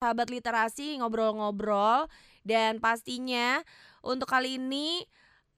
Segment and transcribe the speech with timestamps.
[0.00, 2.08] sahabat literasi ngobrol-ngobrol
[2.40, 3.60] dan pastinya
[4.00, 5.04] untuk kali ini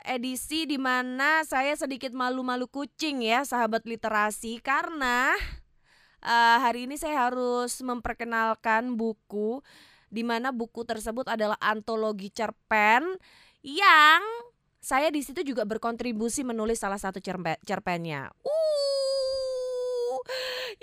[0.02, 5.30] edisi di mana saya sedikit malu-malu kucing ya sahabat literasi karena
[6.26, 9.62] uh, hari ini saya harus memperkenalkan buku
[10.10, 13.14] di mana buku tersebut adalah antologi cerpen
[13.62, 14.26] yang
[14.82, 18.34] saya di situ juga berkontribusi menulis salah satu cerpen cerpennya.
[18.42, 20.18] Uh,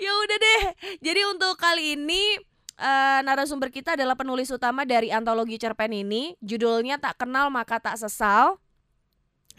[0.00, 0.62] ya udah deh.
[1.04, 2.40] Jadi untuk kali ini
[2.80, 6.34] uh, narasumber kita adalah penulis utama dari antologi cerpen ini.
[6.40, 8.56] Judulnya Tak Kenal Maka Tak Sesal.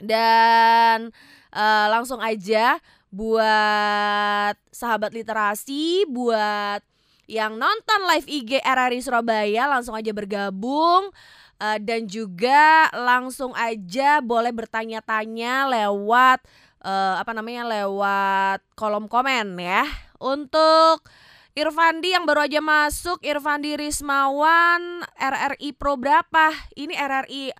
[0.01, 1.13] Dan
[1.53, 2.81] uh, langsung aja
[3.13, 6.81] buat sahabat literasi, buat
[7.29, 11.13] yang nonton live IG RRI Surabaya langsung aja bergabung
[11.61, 16.43] uh, dan juga langsung aja boleh bertanya-tanya lewat
[16.81, 19.85] uh, apa namanya lewat kolom komen ya.
[20.17, 21.05] Untuk
[21.51, 26.55] Irfandi yang baru aja masuk, Irfandi Rismawan, RRI Pro berapa?
[26.79, 27.51] Ini RRI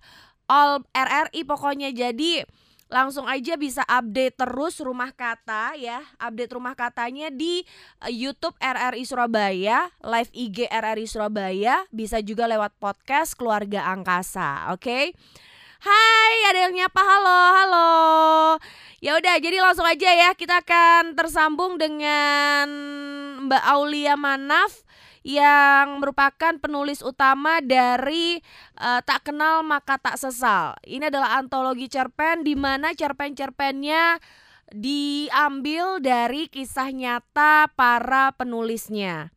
[0.48, 1.92] All RRI pokoknya.
[1.92, 2.40] Jadi
[2.88, 6.00] langsung aja bisa update terus rumah kata ya.
[6.16, 7.68] Update rumah katanya di
[8.00, 14.88] eh, YouTube RRI Surabaya, live IG RRI Surabaya, bisa juga lewat podcast Keluarga Angkasa, oke?
[14.88, 15.04] Okay?
[15.82, 17.02] Hai, ada yang nyapa.
[17.02, 17.90] Halo, halo.
[19.02, 22.70] Ya udah, jadi langsung aja ya kita akan tersambung dengan
[23.46, 24.86] Mbak Aulia Manaf
[25.22, 28.42] yang merupakan penulis utama dari
[28.78, 30.74] uh, Tak Kenal Maka Tak Sesal.
[30.82, 34.18] Ini adalah antologi cerpen di mana cerpen-cerpennya
[34.74, 39.30] diambil dari kisah nyata para penulisnya.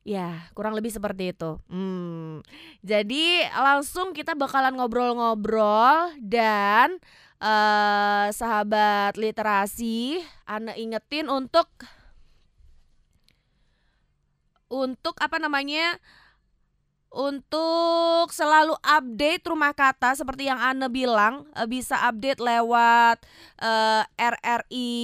[0.00, 1.60] Ya, kurang lebih seperti itu.
[1.68, 2.40] Hmm.
[2.80, 6.98] Jadi langsung kita bakalan ngobrol-ngobrol dan
[7.38, 11.68] uh, sahabat literasi, Ana ingetin untuk
[14.70, 15.98] untuk apa namanya?
[17.10, 23.18] Untuk selalu update rumah kata seperti yang Ana bilang, uh, bisa update lewat
[23.58, 24.94] uh, eh, RRI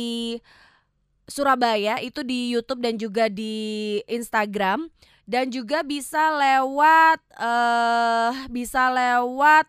[1.27, 4.87] Surabaya itu di YouTube dan juga di Instagram
[5.27, 9.67] dan juga bisa lewat uh, bisa lewat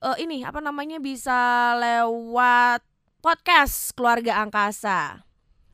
[0.00, 2.80] uh, ini apa namanya bisa lewat
[3.20, 5.23] podcast keluarga angkasa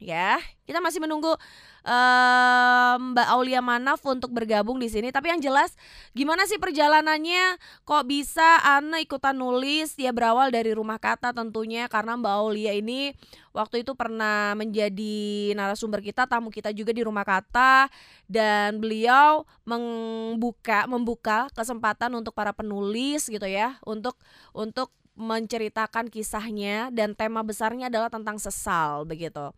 [0.01, 1.37] ya kita masih menunggu
[1.85, 5.11] uh, Mbak Aulia Manaf untuk bergabung di sini.
[5.11, 5.75] Tapi yang jelas,
[6.15, 7.59] gimana sih perjalanannya?
[7.83, 9.99] Kok bisa Ana ikutan nulis?
[9.99, 13.15] Ya berawal dari rumah kata tentunya karena Mbak Aulia ini
[13.51, 17.91] waktu itu pernah menjadi narasumber kita, tamu kita juga di rumah kata
[18.31, 24.15] dan beliau membuka membuka kesempatan untuk para penulis gitu ya, untuk
[24.55, 29.53] untuk menceritakan kisahnya dan tema besarnya adalah tentang sesal begitu.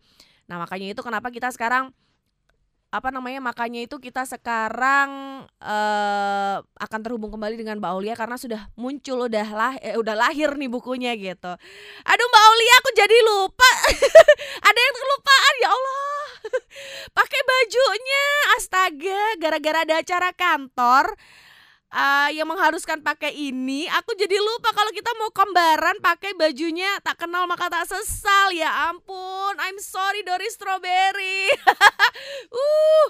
[0.47, 1.91] Nah, makanya itu kenapa kita sekarang
[2.93, 5.09] apa namanya makanya itu kita sekarang
[5.49, 10.53] uh, akan terhubung kembali dengan Mbak Aulia karena sudah muncul udah lah eh, udah lahir
[10.53, 11.57] nih bukunya gitu.
[12.05, 13.71] Aduh Mbak Aulia aku jadi lupa.
[14.69, 16.21] Ada yang kelupaan ya Allah.
[17.17, 18.25] Pakai bajunya
[18.61, 21.17] astaga gara-gara ada acara kantor
[21.93, 27.21] uh, yang mengharuskan pakai ini, aku jadi lupa kalau kita mau kembaran pakai bajunya tak
[27.21, 28.49] kenal maka tak sesal.
[28.51, 31.53] Ya ampun, I'm sorry Doris Strawberry.
[32.57, 33.05] uh.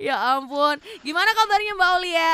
[0.00, 2.32] ya ampun, gimana kabarnya Mbak Aulia?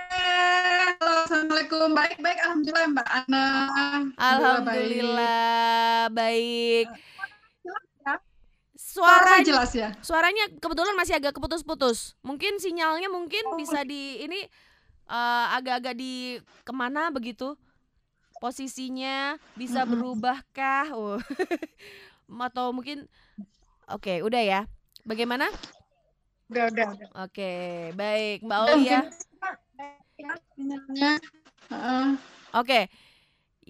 [0.00, 1.92] Halo, assalamualaikum.
[1.92, 3.46] Baik-baik, alhamdulillah Mbak Ana.
[4.16, 6.88] Alhamdulillah, baik.
[6.88, 7.19] baik.
[8.90, 9.94] Suara jelas ya.
[10.02, 12.18] Suaranya kebetulan masih agak keputus-putus.
[12.26, 13.54] Mungkin sinyalnya mungkin oh.
[13.54, 14.42] bisa di ini
[15.06, 17.54] uh, agak-agak di ke mana begitu
[18.42, 19.94] posisinya bisa mm-hmm.
[19.94, 20.90] berubahkah?
[20.98, 21.22] Oh.
[22.50, 23.06] Atau mungkin
[23.86, 24.60] oke, okay, udah ya.
[25.06, 25.46] Bagaimana?
[26.50, 26.90] Udah, udah.
[26.90, 27.08] udah.
[27.30, 29.06] Oke, okay, baik, Mbak Oli ya.
[29.06, 29.14] Oke.
[32.58, 32.90] Okay.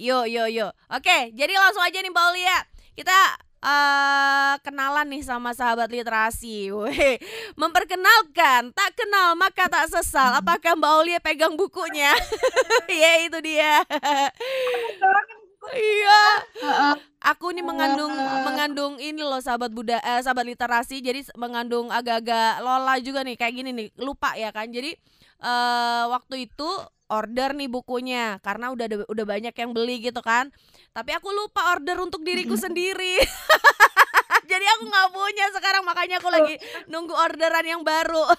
[0.01, 0.73] Yo yo yo.
[0.89, 2.65] Oke, okay, jadi langsung aja nih Mbak Oli ya.
[2.97, 6.73] Kita uh, kenalan nih sama sahabat literasi.
[6.73, 7.21] Weh,
[7.55, 10.41] memperkenalkan, tak kenal maka tak sesal.
[10.41, 12.13] Apakah Mbak Aulia pegang bukunya?
[13.01, 13.85] ya itu dia.
[15.71, 16.23] Iya.
[17.21, 18.11] Aku nih mengandung
[18.43, 23.55] mengandung ini loh sahabat Buddha eh, sahabat literasi jadi mengandung agak-agak lola juga nih kayak
[23.55, 23.89] gini nih.
[24.01, 24.73] Lupa ya kan.
[24.73, 24.97] Jadi
[25.45, 26.71] uh, waktu itu
[27.11, 30.49] order nih bukunya karena udah udah banyak yang beli gitu kan
[30.95, 33.19] tapi aku lupa order untuk diriku sendiri
[34.51, 36.55] jadi aku nggak punya sekarang makanya aku lagi
[36.87, 38.25] nunggu orderan yang baru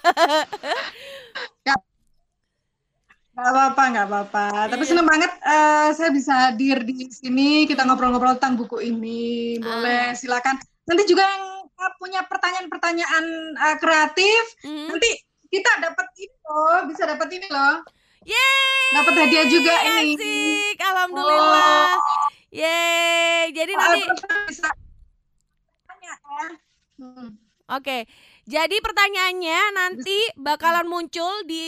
[3.31, 4.45] Gak apa-apa, gak apa-apa.
[4.67, 4.89] Tapi iya.
[4.91, 7.63] seneng banget uh, saya bisa hadir di sini.
[7.63, 9.55] Kita ngobrol-ngobrol tentang buku ini.
[9.55, 10.17] Boleh, ah.
[10.19, 10.59] silakan.
[10.83, 13.25] Nanti juga yang uh, punya pertanyaan-pertanyaan
[13.55, 14.93] uh, kreatif, Mhm.
[14.93, 15.09] nanti
[15.47, 17.75] kita dapat ini loh, bisa dapat ini loh.
[18.21, 20.13] Yeay, Dapat hadiah juga ini.
[20.13, 21.97] asik, alhamdulillah.
[21.97, 24.01] Oh, Yeay, jadi nanti
[24.45, 24.69] bisa
[25.89, 26.47] tanya ya.
[27.01, 27.29] Hmm.
[27.71, 28.03] Oke,
[28.45, 31.65] jadi pertanyaannya nanti bakalan muncul di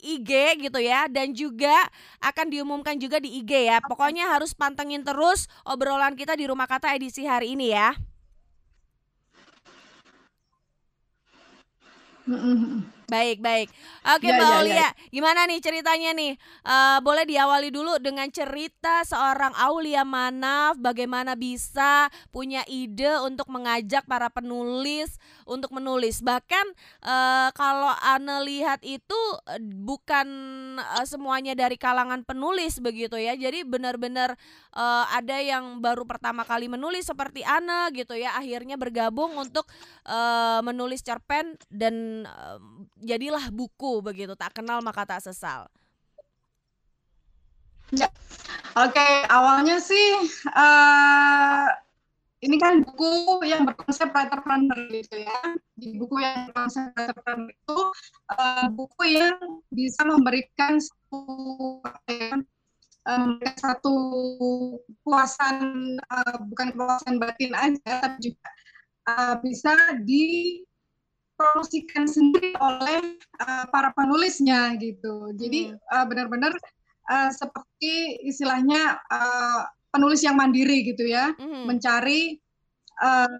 [0.00, 1.86] IG gitu ya, dan juga
[2.24, 3.78] akan diumumkan juga di IG ya.
[3.84, 7.94] Pokoknya harus pantengin terus obrolan kita di Rumah Kata edisi hari ini ya.
[12.24, 12.99] Hmm, hmm.
[13.10, 13.68] Baik, baik.
[14.14, 14.88] Oke, Ya, Mbak ya, ya.
[15.10, 16.38] Gimana nih ceritanya nih?
[16.62, 24.06] Eh, boleh diawali dulu dengan cerita seorang Aulia Manaf, bagaimana bisa punya ide untuk mengajak
[24.06, 26.22] para penulis untuk menulis.
[26.22, 26.66] Bahkan
[27.02, 29.18] eh, kalau Ane lihat itu
[29.50, 30.28] eh, bukan
[30.78, 33.34] eh, semuanya dari kalangan penulis begitu ya.
[33.34, 34.38] Jadi benar-benar
[34.70, 39.66] eh, ada yang baru pertama kali menulis seperti Ane gitu ya, akhirnya bergabung untuk
[40.06, 42.58] eh, menulis cerpen dan eh,
[43.00, 45.66] jadilah buku begitu tak kenal maka tak sesal.
[48.78, 51.66] Oke, awalnya sih eh
[52.40, 55.40] ini kan buku yang berkonsep writer-planner gitu ya.
[55.76, 57.78] Di buku yang berkonsep writer-planner itu
[58.32, 59.36] eh, buku yang
[59.68, 61.20] bisa memberikan satu
[62.08, 62.40] ya,
[63.04, 63.94] memberikan satu
[64.88, 65.56] kepuasan
[66.00, 68.48] eh, bukan kepuasan batin aja, tapi juga
[69.10, 69.72] eh, bisa
[71.40, 75.32] dipromosikan sendiri oleh eh, para penulisnya gitu.
[75.32, 76.52] Jadi eh, benar-benar
[77.08, 81.64] eh, seperti istilahnya eh, penulis yang mandiri gitu ya, Mhm.
[81.64, 82.36] mencari
[83.00, 83.30] eh,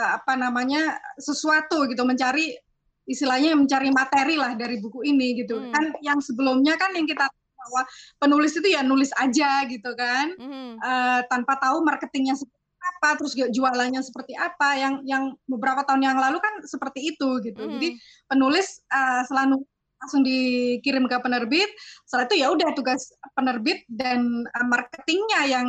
[0.00, 2.56] apa namanya sesuatu gitu, mencari
[3.04, 5.60] istilahnya mencari materi lah dari buku ini gitu.
[5.60, 5.72] Hmm.
[5.74, 7.82] Kan yang sebelumnya kan yang kita tahu bahwa
[8.16, 10.80] penulis itu ya nulis aja gitu kan, Mhm.
[10.80, 14.76] eh, tanpa tahu marketingnya seperti apa, terus jualannya seperti apa.
[14.76, 17.60] Yang yang beberapa tahun yang lalu kan seperti itu gitu.
[17.60, 17.70] Mhm.
[17.76, 17.88] Jadi
[18.26, 19.60] penulis eh, selalu
[20.00, 21.68] langsung dikirim ke penerbit.
[22.08, 25.66] Setelah itu ya udah tugas penerbit dan eh, marketingnya yang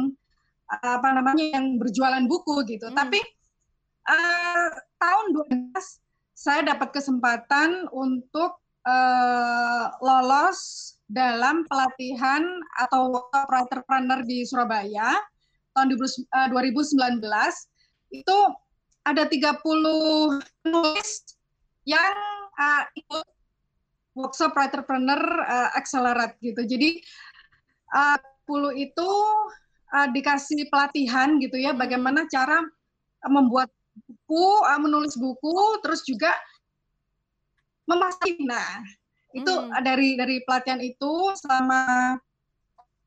[0.72, 2.88] eh, apa namanya yang berjualan buku gitu.
[2.90, 2.96] Hmm.
[2.96, 3.19] Tapi
[4.07, 5.25] eh, tahun
[5.75, 5.75] 2012
[6.31, 12.42] saya dapat kesempatan untuk eh, lolos dalam pelatihan
[12.80, 15.19] atau workshop writer-planner di Surabaya
[15.73, 16.47] tahun 2000 eh,
[17.21, 17.23] 2019
[18.12, 18.38] itu
[19.01, 19.57] ada 30
[20.62, 21.09] penulis
[21.88, 22.15] yang
[22.59, 23.25] eh, ikut
[24.15, 26.62] workshop writerpreneur uh, accelerate gitu.
[26.68, 27.00] Jadi
[27.95, 29.09] uh, 10 itu
[29.95, 32.59] uh, dikasih pelatihan gitu ya bagaimana cara
[33.23, 33.71] uh, membuat
[34.07, 36.31] buku, uh, menulis buku, terus juga
[37.88, 38.47] memastikan.
[38.47, 38.83] Nah,
[39.31, 39.71] itu Hmm.
[39.71, 42.15] uh, dari dari pelatihan itu selama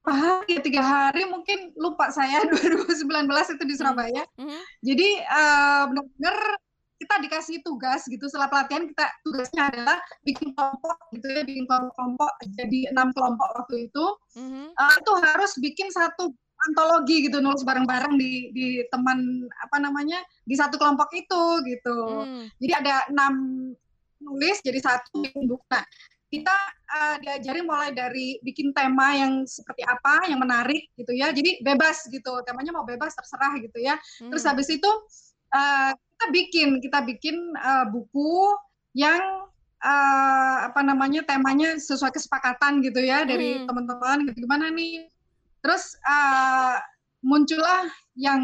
[0.05, 4.23] hari, tiga hari mungkin lupa saya 2019 itu di Surabaya.
[4.37, 4.61] Mhm.
[4.85, 6.37] Jadi eh, benar-benar
[6.95, 12.33] kita dikasih tugas gitu setelah pelatihan kita tugasnya adalah bikin kelompok gitu ya bikin kelompok
[12.55, 14.05] jadi enam kelompok waktu itu
[14.39, 14.73] Mhm.
[14.73, 16.33] Eh, itu harus bikin satu
[16.71, 19.21] antologi gitu nulis bareng-bareng di di teman
[19.61, 20.17] apa namanya
[20.49, 22.43] di satu kelompok itu gitu Mhm.
[22.62, 23.35] jadi ada enam
[24.23, 25.85] nulis jadi satu bikin buku nah
[26.35, 26.57] kita
[26.95, 32.07] eh, diajari mulai dari bikin tema yang seperti apa yang menarik gitu ya jadi bebas
[32.07, 34.51] gitu temanya mau bebas terserah gitu ya Terus Mhm.
[34.51, 34.91] habis itu
[35.51, 38.35] eh, kita bikin kita bikin eh, buku
[38.95, 39.47] yang
[39.79, 43.67] eh, apa namanya temanya sesuai kesepakatan gitu ya dari Hmm.
[43.69, 45.07] teman-teman gitu gimana nih.
[45.61, 46.76] Terus eh,
[47.21, 47.85] muncullah
[48.17, 48.41] yang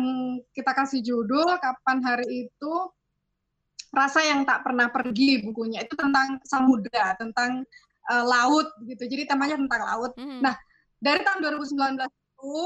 [0.52, 2.75] kita kasih judul kapan hari itu
[3.90, 5.82] rasa yang tak pernah pergi bukunya.
[5.82, 7.66] Itu tentang samudra tentang
[8.11, 9.06] eh, laut gitu.
[9.06, 10.12] Jadi temanya tentang laut.
[10.18, 10.40] Mhm.
[10.42, 10.54] Nah,
[11.00, 12.56] dari tahun 2019 itu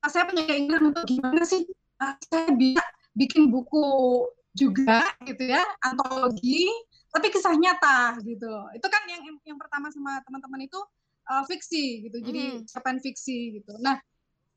[0.00, 1.66] ah, saya punya keinginan untuk gimana sih
[1.98, 2.82] ah, saya bisa
[3.14, 6.70] bikin buku juga gitu ya antologi
[7.14, 8.50] tapi kisah nyata gitu.
[8.74, 10.78] Itu kan yang yang, pertama sama teman-teman itu
[11.30, 12.18] uh, fiksi gitu.
[12.18, 12.66] Jadi Mhm.
[12.66, 13.78] cerpen fiksi gitu.
[13.78, 14.02] Nah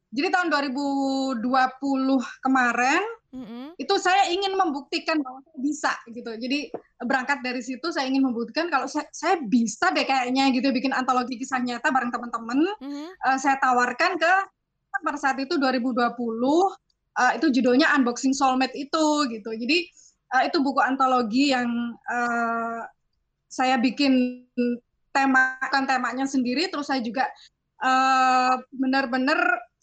[0.09, 3.03] jadi tahun 2020 kemarin
[3.37, 3.77] Mhm.
[3.77, 6.31] itu saya ingin membuktikan bahwa saya bisa gitu.
[6.33, 6.73] Jadi
[7.05, 11.37] berangkat dari situ saya ingin membuktikan kalau saya, saya bisa deh kayaknya gitu bikin antologi
[11.37, 12.57] kisah nyata bareng teman-teman.
[12.81, 13.07] Mhm.
[13.13, 14.33] Eh, saya tawarkan ke
[15.05, 16.73] pada saat itu 2020
[17.21, 19.49] eh, itu judulnya Unboxing Soulmate itu gitu.
[19.53, 19.77] Jadi
[20.33, 22.81] eh, itu buku antologi yang eh,
[23.47, 24.43] saya bikin
[25.13, 27.25] temakan temanya sendiri terus saya juga
[28.73, 29.37] benar-benar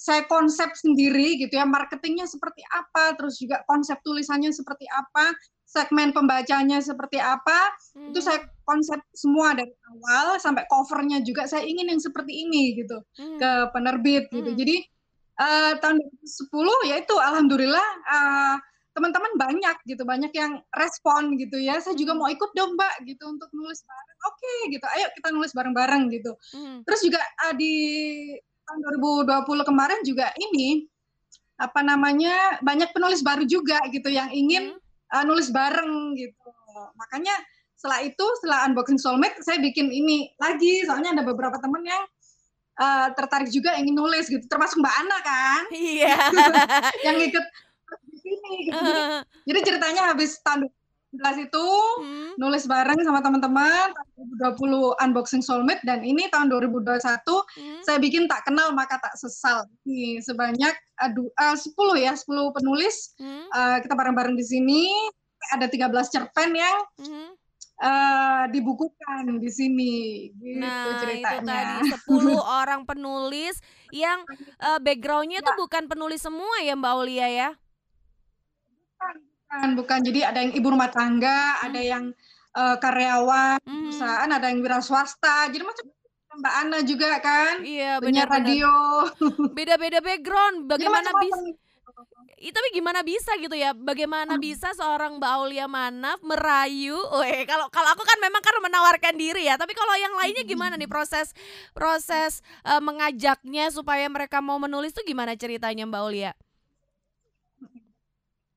[0.04, 5.32] saya konsep sendiri gitu ya marketingnya seperti apa terus juga konsep tulisannya seperti apa
[5.64, 7.72] segmen pembacanya seperti apa
[8.12, 8.26] itu Mhm.
[8.28, 13.38] saya konsep semua dari awal sampai covernya juga saya ingin yang seperti ini gitu Mhm.
[13.40, 14.60] ke penerbit gitu Hmm.
[14.60, 14.76] jadi
[15.34, 18.56] eh, tahun 2010 ya itu alhamdulillah eh,
[18.94, 21.82] teman-teman banyak gitu, banyak yang respon gitu ya.
[21.82, 24.18] Saya juga mau ikut dong Mbak gitu untuk nulis bareng.
[24.30, 26.38] Oke gitu, ayo kita nulis bareng-bareng gitu.
[26.54, 26.86] Mhm.
[26.86, 27.74] Terus juga uh, di
[28.64, 30.88] tahun 2020 kemarin juga ini
[31.54, 35.14] apa namanya banyak penulis baru juga gitu yang ingin Mhm.
[35.14, 36.50] uh, nulis bareng gitu.
[36.98, 37.34] Makanya
[37.78, 42.02] setelah itu setelah unboxing soulmate saya bikin ini lagi soalnya ada beberapa teman yang
[42.80, 46.16] uh, tertarik juga ingin nulis gitu termasuk Mbak Ana kan Iya.
[47.06, 47.44] yang ikut
[48.08, 48.80] di sini gitu.
[48.80, 49.00] Jadi,
[49.52, 50.66] jadi ceritanya habis tahun
[51.14, 51.66] 2019 itu
[52.00, 52.28] Mhm.
[52.36, 54.08] nulis bareng sama teman-teman tahun
[54.58, 57.80] 2020 unboxing soulmate dan ini tahun 2021 Mhm.
[57.82, 63.14] saya bikin tak kenal maka tak sesal nih sebanyak adu, uh, 10 ya 10 penulis
[63.16, 63.44] Mhm.
[63.48, 64.82] uh, kita bareng-bareng di sini
[65.52, 67.26] ada 13 cerpen yang Mhm.
[67.76, 69.94] uh, dibukukan di sini
[70.32, 71.42] gitu Nah, itu ceritanya.
[71.44, 73.58] tadi 10 orang penulis
[73.90, 74.22] yang
[74.58, 77.50] uh, backgroundnya tuh bukan penulis semua ya Mbak Aulia ya?
[79.54, 79.98] Bukan, bukan.
[80.02, 81.88] Jadi ada yang ibu rumah tangga, ada Mhm.
[81.88, 82.04] yang
[82.54, 83.80] uh, karyawan Mhm.
[83.88, 85.46] perusahaan, ada yang wira swasta.
[85.48, 85.84] Jadi macam
[86.34, 88.42] Mbak Ana juga kan, Iya, penyiar benar-benar.
[88.42, 88.72] radio.
[89.58, 90.66] Beda-beda background.
[90.66, 91.38] Bagaimana bisa?
[92.44, 93.72] Ih, tapi gimana bisa gitu ya?
[93.72, 96.98] Bagaimana bisa seorang Mbak Aulia Manaf merayu?
[97.22, 99.54] Weh, kalau kalau aku kan memang kan menawarkan diri ya.
[99.56, 101.32] Tapi kalau yang lainnya gimana nih proses
[101.72, 106.34] proses uh, mengajaknya supaya mereka mau menulis tuh gimana ceritanya Mbak Aulia?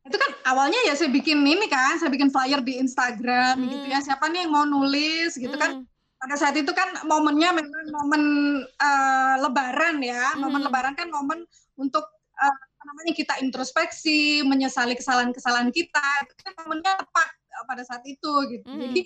[0.08, 4.00] Itu kan awalnya ya saya bikin ini kan, saya bikin flyer di Instagram gitu ya.
[4.00, 5.84] Siapa nih yang mau nulis gitu kan.
[5.84, 5.86] Mhm.
[6.18, 8.24] Pada saat itu kan momennya memang momen
[8.66, 10.34] uh, lebaran ya.
[10.40, 10.68] Momen Mhm.
[10.72, 11.46] lebaran kan momen
[11.78, 12.08] untuk
[12.40, 16.08] uh, apa namanya kita introspeksi, menyesali kesalahan-kesalahan kita.
[16.26, 18.66] Itu kan momennya tepat uh, pada saat itu gitu.
[18.66, 18.80] Mhm.
[18.82, 19.02] Jadi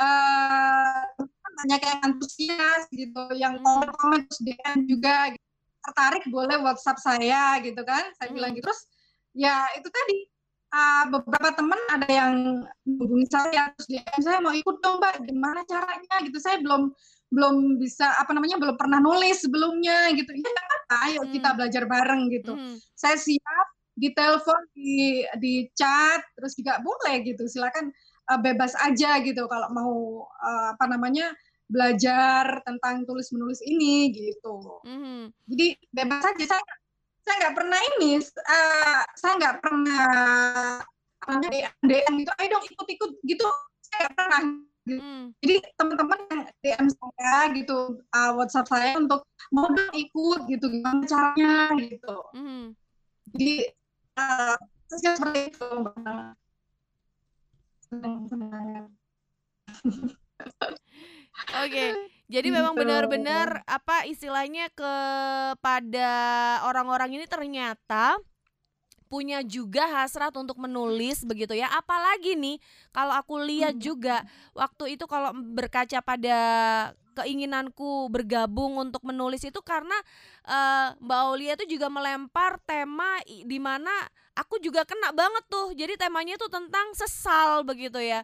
[0.00, 1.02] uh,
[1.58, 3.64] banyak yang antusias gitu, yang Mhm.
[3.66, 5.44] komen-komen terus DM juga gitu.
[5.78, 8.04] tertarik boleh WhatsApp saya gitu kan.
[8.20, 8.60] Saya bilang Mhm.
[8.60, 8.84] gitu terus
[9.32, 10.28] ya itu tadi
[10.68, 12.34] uh, beberapa teman ada yang
[12.84, 15.24] menghubungi saya terus DM saya mau ikut dong mbak.
[15.24, 16.14] Gimana caranya?
[16.24, 16.38] Gitu.
[16.40, 16.92] Saya belum
[17.28, 20.32] belum bisa apa namanya belum pernah nulis sebelumnya gitu.
[20.32, 21.56] Ya nggak apa ayo kita Mhm.
[21.60, 22.52] belajar bareng gitu.
[22.56, 22.76] Mhm.
[22.96, 23.66] saya siap
[23.98, 27.44] di telepon di di chat terus juga boleh gitu.
[27.44, 27.92] Silakan
[28.32, 29.44] uh, bebas aja gitu.
[29.44, 29.92] Kalau mau
[30.24, 31.32] uh, apa namanya
[31.68, 34.80] belajar tentang tulis menulis ini gitu.
[34.88, 35.36] Mhm.
[35.52, 36.64] jadi bebas aja saya
[37.28, 40.08] saya nggak pernah ini uh, saya nggak pernah
[41.84, 43.46] DM gitu ayo dong ikut-ikut gitu
[43.84, 44.40] saya nggak pernah
[44.88, 45.36] Mhm.
[45.44, 49.20] jadi teman-teman yang DM saya gitu uh, WhatsApp saya untuk
[49.52, 52.72] mau dong ikut gitu gimana caranya gitu Mhm.
[53.36, 53.52] jadi
[54.16, 54.56] uh,
[54.88, 56.32] seperti itu Mbak Nana.
[57.88, 58.88] Senang-senang.
[61.52, 61.84] Oke.
[62.28, 62.84] Jadi memang Gitu.
[62.84, 66.10] benar-benar apa istilahnya kepada
[66.68, 68.20] orang-orang ini ternyata
[69.08, 71.72] punya juga hasrat untuk menulis begitu ya.
[71.72, 72.60] Apalagi nih
[72.92, 73.82] kalau aku lihat Hmm.
[73.82, 74.16] juga
[74.52, 76.38] waktu itu kalau berkaca pada
[77.16, 79.96] keinginanku bergabung untuk menulis itu karena
[80.44, 83.90] eh, Mbak Aulia itu juga melempar tema di mana
[84.36, 85.72] aku juga kena banget tuh.
[85.72, 88.22] Jadi temanya itu tentang sesal begitu ya.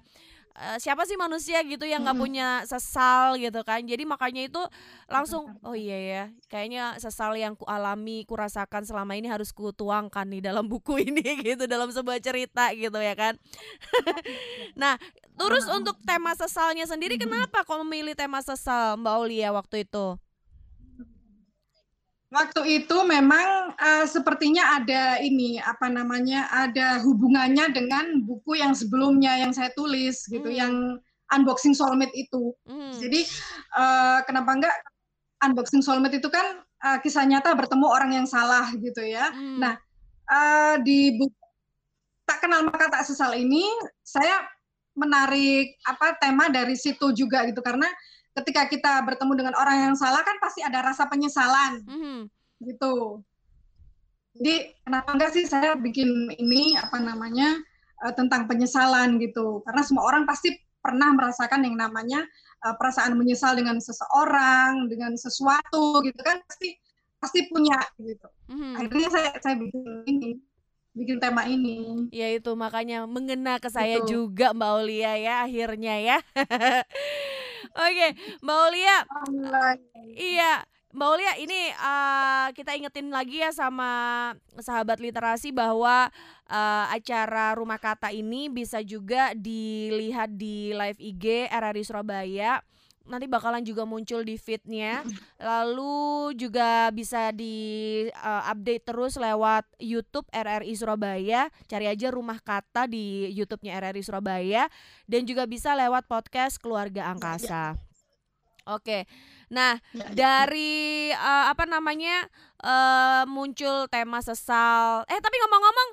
[0.54, 3.82] Eh, siapa sih manusia gitu yang nggak punya sesal gitu kan?
[3.82, 4.62] Jadi makanya itu
[5.10, 9.74] langsung oh iya ya kayaknya sesal yang ku alami ku rasakan selama ini harus ku
[9.74, 13.34] tuangkan nih dalam buku ini gitu dalam sebuah cerita gitu ya kan?
[14.78, 14.94] Nah
[15.34, 20.22] terus untuk tema sesalnya sendiri kenapa kok memilih tema sesal Mbak Aulia waktu itu
[22.34, 29.38] Waktu itu memang uh, sepertinya ada ini apa namanya ada hubungannya dengan buku yang sebelumnya
[29.38, 30.58] yang saya tulis gitu Hmm.
[30.58, 30.74] yang
[31.30, 32.50] unboxing soulmate itu.
[32.66, 32.98] Mhm.
[32.98, 33.20] Jadi
[33.78, 34.76] uh, kenapa enggak
[35.46, 39.30] unboxing soulmate itu kan uh, kisah nyata bertemu orang yang salah gitu ya.
[39.30, 39.62] Hmm.
[39.62, 39.74] Nah
[40.26, 41.38] uh, di buku
[42.24, 43.62] tak kenal maka tak sesal ini
[44.02, 44.42] saya
[44.96, 47.86] menarik apa tema dari situ juga gitu karena
[48.34, 52.18] ketika kita bertemu dengan orang yang salah kan pasti ada rasa penyesalan Mhm.
[52.66, 53.22] gitu.
[54.34, 57.54] Jadi kenapa enggak sih saya bikin ini apa namanya
[58.02, 60.50] uh, tentang penyesalan gitu karena semua orang pasti
[60.82, 62.26] pernah merasakan yang namanya
[62.66, 66.74] uh, perasaan menyesal dengan seseorang dengan sesuatu gitu kan pasti
[67.22, 68.26] pasti punya gitu.
[68.50, 68.74] Mhm.
[68.76, 70.30] Akhirnya saya saya bikin ini
[70.94, 72.10] bikin tema ini.
[72.10, 74.34] Ya itu makanya mengena ke saya Gitu.
[74.34, 76.18] juga Mbak Aulia ya akhirnya ya.
[77.74, 78.58] Oke, Mbak
[79.10, 79.74] Alhamdulillah.
[80.14, 80.62] iya
[80.94, 83.90] Mbak Aulia ini eh, kita ingetin lagi ya sama
[84.62, 86.06] sahabat literasi bahwa
[86.46, 92.62] eh, acara Rumah Kata ini bisa juga dilihat di live IG RRI Surabaya
[93.04, 95.04] nanti bakalan juga muncul di feednya.
[95.40, 101.52] Lalu juga bisa di uh, update terus lewat YouTube RRI Surabaya.
[101.68, 104.68] Cari aja rumah kata di YouTube-nya RRI Surabaya.
[105.04, 107.76] Dan juga bisa lewat podcast keluarga angkasa.
[108.64, 109.04] Oke,
[109.52, 110.16] nah ya, ya.
[110.16, 112.24] dari uh, apa namanya
[112.64, 115.04] uh, muncul tema sesal.
[115.04, 115.90] Eh tapi ngomong-ngomong,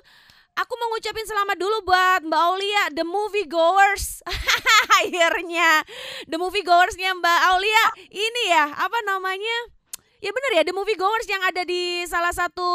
[0.56, 4.20] aku mau ngucapin selamat dulu buat Mbak Aulia the movie goers.
[5.02, 5.82] Akhirnya.
[6.28, 7.84] The movie goersnya Mbak Aulia.
[8.08, 9.56] Ini ya apa namanya?
[10.22, 12.70] Ya benar ya the movie goers yang ada di salah satu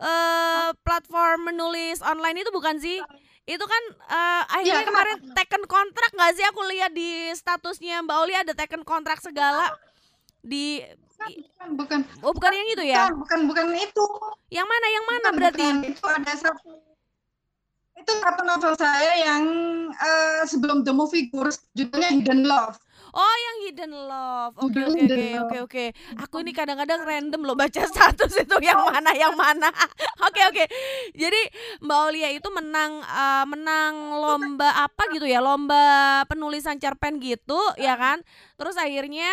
[0.00, 3.02] uh, platform menulis online itu bukan sih?
[3.44, 6.44] Itu kan uh, akhirnya ya, kemarin taken kontrak nggak sih?
[6.48, 9.76] Aku lihat di statusnya Mbak Aulia ada taken kontrak segala
[10.40, 10.80] di
[11.18, 14.04] bukan bukan oh bukan yang itu ya bukan bukan, bukan itu
[14.52, 15.78] yang mana yang mana bukan, berarti bukan.
[15.88, 16.70] itu ada satu
[17.94, 19.42] itu satu novel saya yang
[19.94, 22.76] uh, sebelum The Movie Gurus judulnya Hidden Love.
[23.14, 24.58] Oh, yang Hidden Love.
[24.58, 25.84] Oke, oke, oke, oke, oke.
[26.26, 29.70] Aku ini kadang-kadang random loh baca status itu yang mana yang mana.
[30.26, 30.64] Oke, oke.
[31.14, 31.36] Jadi
[31.84, 35.38] Mbak Olia itu menang uh, menang lomba apa gitu ya?
[35.38, 38.24] Lomba penulisan cerpen gitu, ya kan?
[38.58, 39.30] Terus akhirnya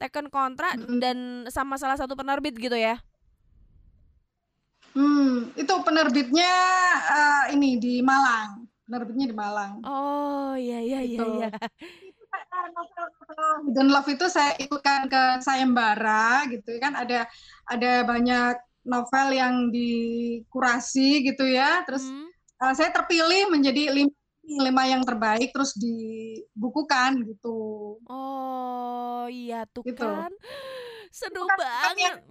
[0.00, 2.96] taken kontrak dan sama salah satu penerbit gitu ya.
[4.96, 6.54] Hmm, itu penerbitnya
[7.04, 8.64] uh, ini di Malang.
[8.88, 9.72] Penerbitnya di Malang.
[9.86, 11.26] Oh, iya iya iya gitu.
[11.38, 11.50] iya.
[13.70, 17.28] Dan Love itu saya ikutkan ke sayembara gitu kan ada
[17.70, 21.84] ada banyak novel yang dikurasi gitu ya.
[21.86, 22.28] Terus hmm.
[22.64, 24.19] uh, saya terpilih menjadi lima
[24.58, 27.58] lima yang terbaik terus dibukukan gitu.
[28.10, 30.02] Oh, iya tuh gitu.
[30.02, 30.32] kan.
[31.14, 32.22] Seru banget.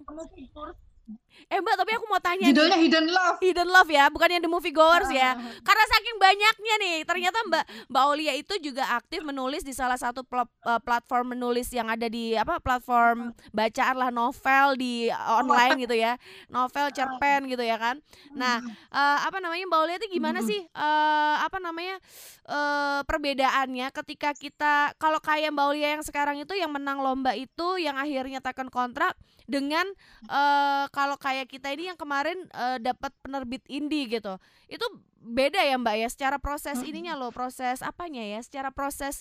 [1.50, 2.84] Eh Mbak, tapi aku mau tanya Judulnya nih.
[2.86, 3.36] Hidden Love.
[3.42, 5.34] Hidden Love ya, bukan yang The Movie Goers ya.
[5.34, 5.54] Ah.
[5.62, 10.26] Karena saking banyaknya nih, ternyata Mbak Mbak Olia itu juga aktif menulis di salah satu
[10.26, 15.84] pl uh, platform menulis yang ada di apa platform bacaan lah novel di uh, online
[15.84, 16.16] gitu ya.
[16.50, 18.02] Novel cerpen gitu ya kan.
[18.34, 18.58] Nah,
[18.90, 22.00] uh, apa namanya Mbak Olia itu gimana sih uh, apa namanya
[22.48, 27.76] uh, perbedaannya ketika kita kalau kayak Mbak Olia yang sekarang itu yang menang lomba itu
[27.76, 29.12] yang akhirnya tekan kontrak
[29.50, 29.84] dengan
[30.30, 34.40] uh, kalau kayak kita ini yang kemarin uh, dapat penerbit indie gitu.
[34.66, 34.82] Itu
[35.20, 36.08] beda ya mbak ya?
[36.08, 38.40] Secara proses ininya loh proses apanya ya?
[38.40, 39.20] Secara proses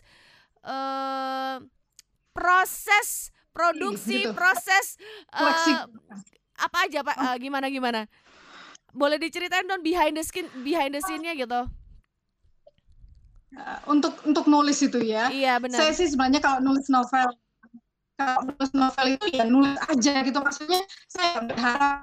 [0.64, 1.60] uh,
[2.32, 4.32] proses produksi gitu.
[4.32, 4.96] proses
[5.36, 5.86] uh,
[6.56, 7.16] apa aja pak?
[7.20, 8.08] Uh, gimana gimana?
[8.96, 11.68] Boleh diceritain dong behind the skin behind the scene-nya gitu.
[13.92, 15.28] Untuk untuk nulis itu ya.
[15.28, 15.84] Iya benar.
[15.84, 17.34] Saya sih sebenarnya kalau nulis novel
[18.20, 20.40] kalau nulis novel itu ya nulis aja gitu.
[20.44, 21.98] Maksudnya saya berharap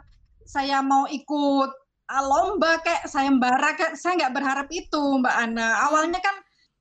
[0.49, 1.71] saya mau ikut
[2.09, 5.85] ah, lomba kayak sayembara kayak saya nggak berharap itu mbak Ana.
[5.93, 6.37] Awalnya kan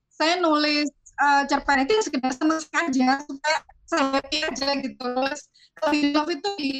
[0.07, 0.87] saya nulis
[1.19, 5.03] uh, cerpen itu ya sekedar senang aja supaya saya happy aja gitu.
[5.03, 5.41] Terus
[5.75, 5.93] kalau
[6.31, 6.73] itu di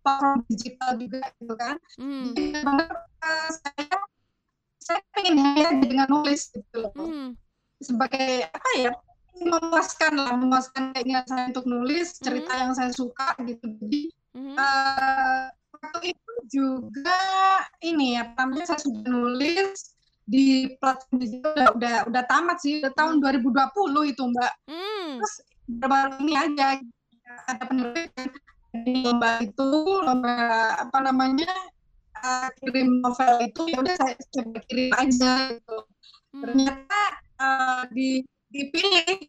[0.00, 1.76] platform digital juga gitu kan.
[2.00, 2.32] Hmm.
[2.32, 3.96] jadi benar uh, saya
[4.80, 6.92] saya pengen hanya dengan nulis gitu loh.
[6.96, 7.36] Hmm.
[7.78, 8.90] sebagai apa ya
[9.42, 14.02] memuaskan lah memuaskan keinginan saya untuk nulis cerita mm yang saya suka gitu jadi
[14.34, 15.44] mm uh,
[15.78, 17.22] waktu itu juga
[17.84, 19.94] ini ya pertama saya sudah nulis
[20.28, 24.12] di platform digital udah, udah udah tamat sih udah tahun 2020 hmm.
[24.12, 25.08] itu mbak mm.
[25.16, 25.34] terus
[25.80, 26.66] baru ini aja
[27.48, 28.12] ada penerbit
[28.84, 29.68] di lomba itu
[30.04, 30.36] lomba
[30.76, 31.48] apa namanya
[32.20, 35.78] uh, kirim novel itu ya udah saya coba kirim aja gitu
[36.36, 36.40] mm.
[36.44, 37.02] ternyata
[37.40, 39.28] uh, di dipilih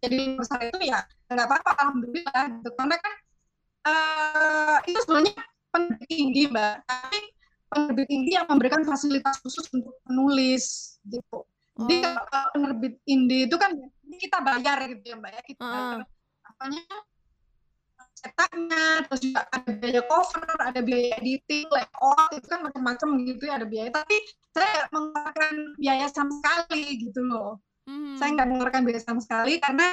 [0.00, 2.70] jadi besar itu ya nggak apa-apa alhamdulillah gitu.
[2.76, 3.14] Karena kan
[3.88, 5.34] uh, itu sebenarnya
[5.72, 6.74] penerbit tinggi mbak.
[6.88, 7.20] Tapi
[7.68, 11.44] penerbit tinggi yang memberikan fasilitas khusus untuk penulis gitu.
[11.78, 12.24] Jadi oh.
[12.26, 13.70] kalau penerbit indie itu kan
[14.18, 15.42] kita bayar gitu ya mbak ya.
[15.44, 15.72] Kita uh.
[16.00, 16.06] bayar
[16.48, 16.84] apanya?
[18.18, 23.62] Cetaknya terus juga ada biaya cover ada biaya editing layout itu kan macam-macam gitu ya
[23.62, 23.90] ada biaya.
[23.94, 24.16] Tapi
[24.50, 28.20] saya mengeluarkan biaya sama sekali gitu loh Hmm.
[28.20, 29.88] Saya nggak mengeluarkan biaya sama sekali karena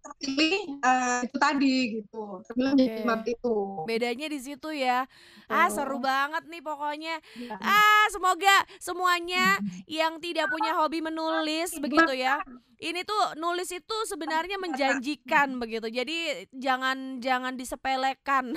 [0.00, 3.32] terpilih uh, itu tadi gitu terpilih okay.
[3.36, 5.04] itu bedanya di situ ya
[5.50, 7.56] ah seru banget nih pokoknya ya.
[7.60, 9.60] ah semoga semuanya
[10.00, 12.40] yang tidak punya hobi menulis begitu ya
[12.80, 15.92] ini tuh nulis itu sebenarnya menjanjikan begitu.
[15.92, 18.56] Jadi jangan jangan disepelekan.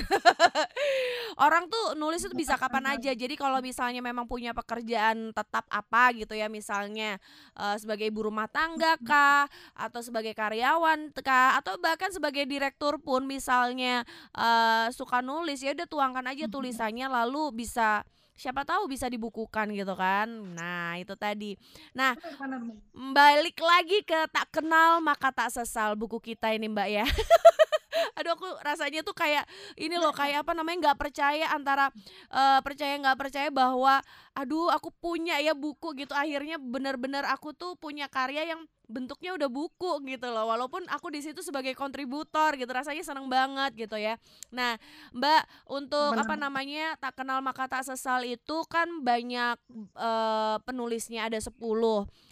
[1.43, 3.11] Orang tuh nulis itu bisa kapan aja.
[3.11, 7.19] Jadi kalau misalnya memang punya pekerjaan tetap apa gitu ya, misalnya
[7.59, 13.25] uh, sebagai ibu rumah tangga kah atau sebagai karyawan kah atau bahkan sebagai direktur pun
[13.25, 19.69] misalnya uh, suka nulis ya udah tuangkan aja tulisannya lalu bisa siapa tahu bisa dibukukan
[19.71, 20.27] gitu kan.
[20.57, 21.53] Nah, itu tadi.
[21.93, 22.17] Nah,
[23.13, 27.05] balik lagi ke tak kenal maka tak sesal buku kita ini Mbak ya.
[28.17, 29.45] Aduh aku rasanya tuh kayak
[29.77, 31.89] ini loh kayak apa namanya nggak percaya antara
[32.29, 34.01] eh, percaya nggak percaya bahwa
[34.33, 39.47] aduh aku punya ya buku gitu akhirnya benar-benar aku tuh punya karya yang bentuknya udah
[39.47, 44.19] buku gitu loh walaupun aku di situ sebagai kontributor gitu rasanya seneng banget gitu ya.
[44.51, 44.75] Nah
[45.15, 49.55] Mbak untuk apa namanya tak kenal maka tak sesal itu kan banyak
[49.95, 51.55] eh, penulisnya ada 10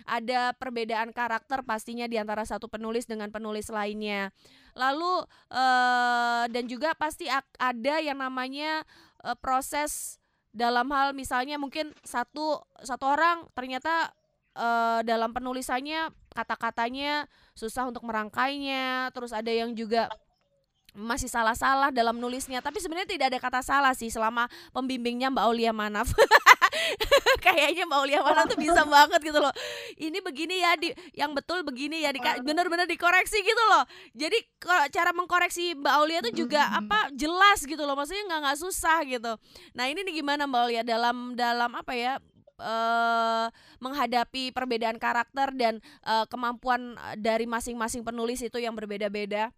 [0.03, 4.35] ada perbedaan karakter pastinya di antara satu penulis dengan penulis lainnya.
[4.75, 5.23] Lalu
[5.55, 8.83] eh, dan juga pasti ada yang namanya
[9.23, 10.19] eh, proses
[10.51, 14.11] dalam hal misalnya mungkin satu satu orang ternyata
[14.55, 20.07] eh, dalam penulisannya kata-katanya susah untuk merangkainya terus ada yang juga
[20.91, 22.59] masih salah-salah dalam nulisnya.
[22.59, 26.11] Tapi sebenarnya tidak ada kata salah sih selama pembimbingnya Mbak Aulia Manaf.
[27.45, 29.53] Kayaknya Mbak Aulia Manaf tuh bisa banget gitu loh.
[29.95, 33.83] Ini begini ya di yang betul begini ya di bener-bener dikoreksi gitu loh.
[34.11, 37.95] Jadi kalau cara mengkoreksi Mbak Aulia tuh juga apa jelas gitu loh.
[37.95, 39.31] Maksudnya nggak nggak susah gitu.
[39.71, 40.81] Nah ini nih gimana Mbak Aulia?
[40.83, 42.19] Dalam dalam apa ya
[42.61, 43.49] uh,
[43.81, 49.49] menghadapi perbedaan karakter dan uh, kemampuan eh, dari masing-masing penulis itu yang berbeda-beda?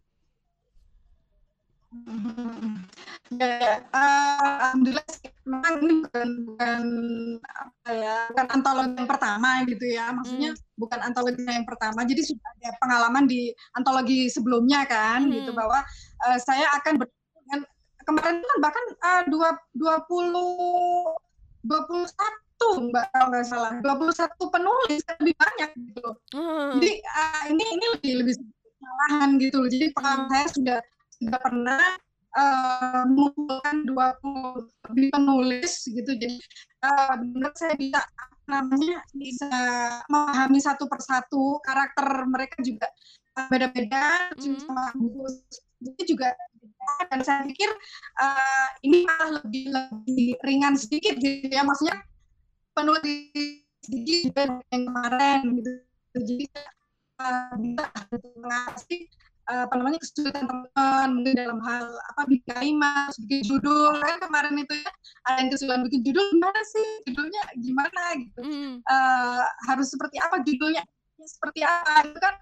[3.34, 3.76] Ya, ya.
[3.90, 6.82] Uh, alhamdulillah sih, memang ini bukan, bukan
[7.50, 10.06] apa ya, bukan antologi yang pertama gitu ya.
[10.14, 10.78] Maksudnya hmm.
[10.78, 12.06] bukan antologi yang pertama.
[12.06, 15.34] Jadi sudah ada pengalaman di antologi sebelumnya kan, hmm.
[15.34, 15.82] gitu bahwa
[16.30, 17.10] uh, saya akan ber
[18.04, 19.64] kemarin kan bahkan uh, 20
[21.64, 23.72] 21 Mbak kalau nggak salah.
[23.82, 26.16] 21 penulis lebih banyak gitu loh.
[26.34, 26.70] Hmm.
[26.80, 28.36] Jadi eh, ini ini lebih lebih
[28.82, 29.70] malahan gitu loh.
[29.70, 30.32] Jadi pengalaman Hmm.
[30.32, 30.80] saya sudah
[31.20, 31.84] sudah pernah
[32.34, 36.12] eh, mengumpulkan 20 lebih penulis gitu.
[36.18, 36.38] Jadi
[36.84, 38.02] eh, benar saya bisa
[38.44, 39.50] namanya bisa
[40.12, 42.88] memahami satu persatu karakter mereka juga
[43.40, 45.32] eh, beda-beda sama buku
[45.84, 46.32] itu juga
[47.12, 47.72] dan saya pikir
[48.20, 52.04] eh, ini malah lebih lebih ringan sedikit gitu ya maksudnya
[52.74, 55.72] penulis sedikit juga yang kemarin gitu.
[56.14, 56.38] Jadi
[57.20, 57.86] eh, bisa
[58.38, 58.98] mengatasi
[59.50, 64.00] eh, apa namanya kesulitan teman mungkin dalam hal apa bikin kalimat bikin judul.
[64.02, 64.92] Kan kemarin itu ya
[65.30, 66.88] ada yang kesulitan bikin judul gimana sih?
[67.10, 68.40] Judulnya gimana gitu.
[68.42, 68.72] Mhm.
[68.82, 70.42] Eh, harus seperti apa?
[70.42, 70.84] Judulnya
[71.24, 72.08] seperti apa?
[72.08, 72.36] Itu kan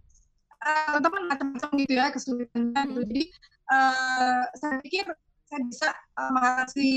[0.62, 3.02] eh, teman-teman macam-macam gitu ya kesulitannya gitu.
[3.02, 3.08] Mhm.
[3.10, 3.24] jadi
[3.72, 5.06] eh, saya pikir
[5.50, 6.90] saya bisa eh, mengatasi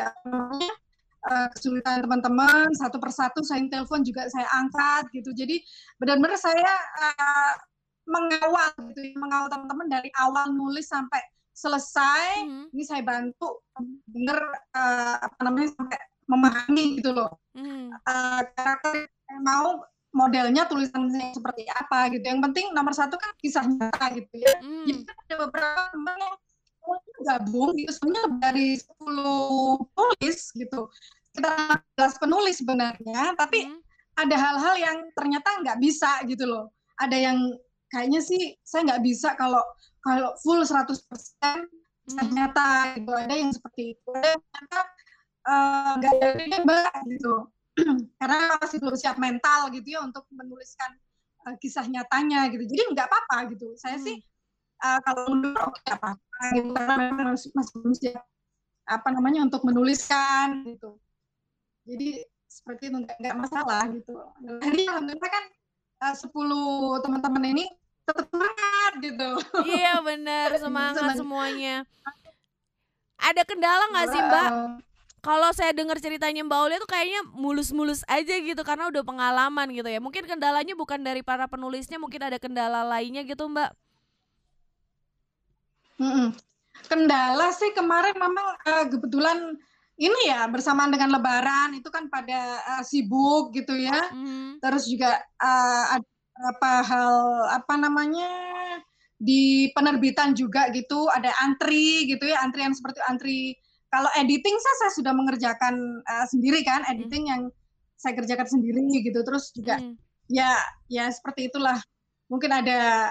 [0.00, 0.72] apa namanya
[1.18, 5.58] eh, kesulitan teman-teman satu persatu saya telepon juga saya angkat gitu jadi
[5.98, 7.54] benar-benar saya eh,
[8.08, 11.20] mengawal gitu ya, mengawal teman-teman dari awal nulis sampai
[11.52, 12.64] selesai Mhm.
[12.72, 13.66] ini saya bantu
[14.08, 14.38] bener
[14.72, 17.90] eh, apa namanya sampai memahami gitu loh Mhm.
[17.92, 18.94] eh, karakter
[19.28, 24.34] yang mau modelnya tulisannya seperti apa gitu yang penting nomor satu kan kisah nyata gitu
[24.40, 25.04] ya jadi Mhm.
[25.04, 26.36] kan ada beberapa teman yang
[27.22, 27.90] gabung gitu.
[27.92, 30.80] Sebenarnya dari 10 penulis gitu.
[31.34, 31.50] Kita
[31.98, 33.78] 15 penulis sebenarnya tapi Mhm.
[34.18, 36.74] ada hal-hal yang ternyata nggak bisa gitu loh.
[36.98, 37.38] Ada yang
[37.88, 39.62] kayaknya sih saya nggak bisa kalau
[40.02, 41.68] kalau full 100%
[42.06, 42.34] kisah Mhm.
[42.34, 43.12] nyata gitu.
[43.12, 44.10] Ada yang seperti itu.
[44.14, 44.80] Ada yang ternyata
[45.48, 47.34] eh, nggak ada mbak gitu.
[48.20, 50.90] Karena masih belum siap mental gitu ya untuk menuliskan
[51.46, 52.66] eh, kisah nyatanya gitu.
[52.66, 53.72] Jadi nggak apa-apa gitu.
[53.78, 54.04] Saya Mhm.
[54.04, 54.16] sih
[54.78, 58.24] eh, kalau mundur oke nggak apa-apa gitu karena memang masih, masih belum siap
[58.88, 60.96] apa namanya untuk menuliskan gitu
[61.84, 65.44] jadi seperti itu nggak masalah gitu jadi alhamdulillah kan
[66.08, 67.64] eh, 10 teman-teman ini
[68.08, 69.30] tetap semangat gitu
[69.68, 71.84] Iya benar, semangat semuanya.
[73.18, 74.50] Ada kendala nggak sih Mbak?
[75.18, 79.90] Kalau saya dengar ceritanya Mbak Aulia tuh kayaknya mulus-mulus aja gitu karena udah pengalaman gitu
[79.90, 80.00] ya.
[80.00, 83.74] Mungkin kendalanya bukan dari para penulisnya, mungkin ada kendala lainnya gitu Mbak.
[85.98, 86.28] Mm-mm.
[86.86, 89.38] Kendala sih kemarin memang eh, kebetulan
[89.98, 94.14] ini ya bersamaan dengan Lebaran itu kan pada eh, sibuk gitu ya.
[94.14, 94.62] Mhm.
[94.62, 97.14] Terus juga eh, ada beberapa hal
[97.50, 98.30] apa namanya
[99.18, 103.58] di penerbitan juga gitu ada antri gitu ya antrian seperti antri
[103.90, 105.74] kalau editing saya, saya sudah mengerjakan
[106.06, 107.42] eh, sendiri kan editing yang
[107.98, 109.98] saya kerjakan sendiri gitu terus juga Mhm.
[110.30, 111.74] ya ya seperti itulah
[112.30, 113.10] mungkin ada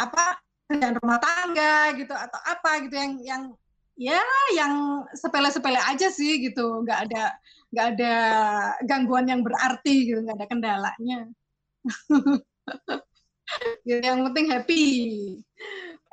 [0.00, 3.42] apa kerjaan rumah tangga gitu atau apa gitu yang yang
[3.96, 4.20] ya
[4.52, 6.82] yang sepele-sepele aja sih gitu.
[6.82, 7.24] Nggak ada
[7.70, 8.14] nggak ada
[8.86, 11.18] gangguan yang berarti gitu nggak ada kendalanya.
[13.86, 14.84] Gitu, yang penting happy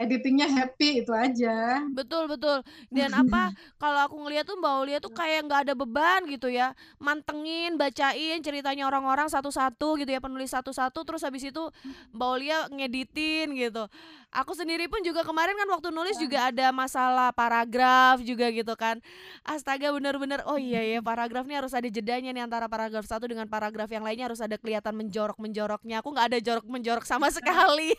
[0.01, 1.86] editingnya happy itu aja.
[1.93, 2.65] Betul betul.
[2.89, 6.73] Dan apa kalau aku ngeliat tuh Mbak Aulia tuh kayak nggak ada beban gitu ya,
[6.97, 11.63] mantengin, bacain ceritanya orang-orang satu-satu gitu ya, penulis satu-satu, terus habis itu
[12.12, 13.86] Mbak Aulia ngeditin gitu.
[14.34, 18.97] Aku sendiri pun juga kemarin kan waktu nulis juga ada masalah paragraf juga gitu kan.
[19.45, 23.45] Astaga bener-bener oh iya ya paragraf ini harus ada jedanya nih antara paragraf satu dengan
[23.45, 26.01] paragraf yang lainnya harus ada kelihatan menjorok-menjoroknya.
[26.01, 27.93] Aku nggak ada jorok-menjorok sama sekali.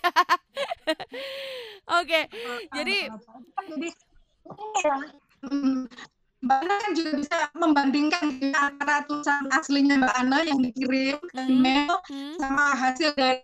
[2.01, 2.21] Oke,
[2.73, 2.97] jadi
[3.69, 3.89] jadi
[5.45, 5.85] hmm,
[6.45, 11.41] Mbak Ana kan juga bisa membandingkan ya, antara tulisan aslinya Mbak Ana yang dikirim ke
[11.41, 12.37] Hmm, email hmm.
[12.37, 13.41] sama hasil dari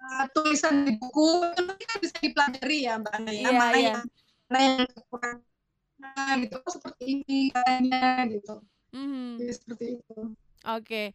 [0.00, 3.76] uh, tulisan di buku itu nanti kan bisa dipelajari ya Mbak Ana ya Iya, mana
[3.76, 3.88] iya.
[3.92, 4.04] yang
[4.48, 8.00] mana yang kekurangan gitu oh, seperti ini kayaknya
[8.32, 8.54] gitu
[8.88, 9.36] Mhm.
[9.36, 10.16] jadi seperti itu
[10.66, 11.14] Oke.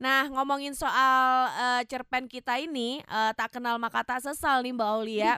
[0.00, 4.88] Nah, ngomongin soal eh, cerpen kita ini, eh, tak kenal maka tak sesal nih Mbak
[4.88, 5.32] Aulia.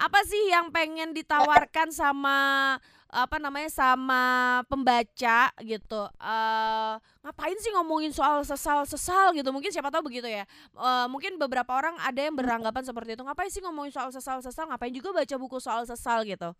[0.00, 2.38] Apa sih yang pengen ditawarkan sama
[3.10, 4.22] apa namanya sama
[4.70, 6.02] pembaca gitu?
[6.14, 6.94] Eh,
[7.26, 9.50] ngapain sih ngomongin soal sesal-sesal gitu?
[9.50, 10.46] Mungkin siapa tahu begitu ya.
[10.78, 13.22] Eh, mungkin beberapa orang ada yang beranggapan seperti itu.
[13.26, 14.70] Ngapain sih ngomongin soal sesal-sesal?
[14.70, 16.54] Ngapain juga baca buku soal sesal gitu?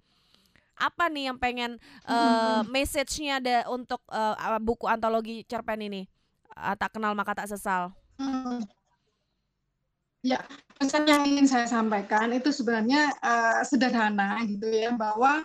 [0.81, 1.77] Apa nih yang pengen
[2.09, 6.09] eh, message-nya ada untuk eh, buku antologi cerpen ini?
[6.57, 7.93] Eh, tak kenal maka tak sesal.
[8.17, 8.65] Hmm.
[10.21, 10.37] Ya,
[10.77, 15.41] pesan yang ingin saya sampaikan itu sebenarnya uh, sederhana gitu ya, bahwa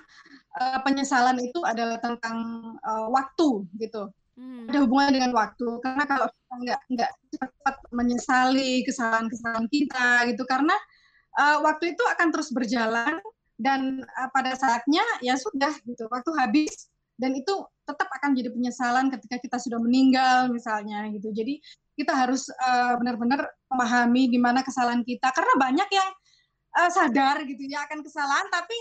[0.60, 2.36] uh, penyesalan itu adalah tentang
[2.84, 4.12] uh, waktu gitu.
[4.36, 4.68] Hmm.
[4.68, 5.80] Ada hubungan dengan waktu.
[5.80, 10.76] Karena kalau kita nggak nggak cepat menyesali kesalahan-kesalahan kita gitu, karena
[11.40, 13.16] uh, waktu itu akan terus berjalan
[13.56, 16.92] dan uh, pada saatnya ya sudah gitu, waktu habis.
[17.16, 21.32] Dan itu tetap akan jadi penyesalan ketika kita sudah meninggal misalnya gitu.
[21.32, 21.64] Jadi
[21.96, 25.32] kita harus uh, benar-benar memahami di mana kesalahan kita.
[25.32, 26.10] Karena banyak yang
[26.76, 28.76] uh, sadar gitu ya akan kesalahan tapi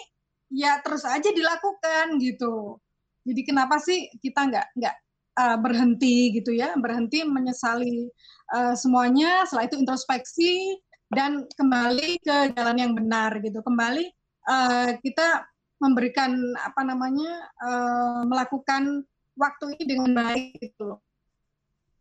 [0.50, 2.82] ya terus aja dilakukan gitu.
[3.24, 4.96] Jadi kenapa sih kita nggak nggak
[5.38, 6.74] uh, berhenti gitu ya?
[6.74, 8.10] Berhenti menyesali
[8.50, 9.46] uh, semuanya.
[9.46, 10.74] Setelah itu introspeksi
[11.14, 13.62] dan kembali ke jalan yang benar gitu.
[13.62, 14.10] Kembali
[14.48, 15.48] uh, kita
[15.82, 19.04] memberikan apa namanya uh, melakukan
[19.34, 20.96] waktu ini dengan baik gitu.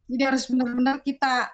[0.07, 1.49] Jadi harus benar-benar kita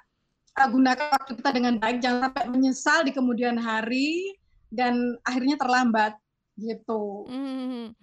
[0.60, 4.36] uh, gunakan waktu kita dengan baik, jangan sampai menyesal di kemudian hari
[4.70, 6.14] dan akhirnya terlambat
[6.60, 7.26] gitu.
[7.26, 7.96] Hmm.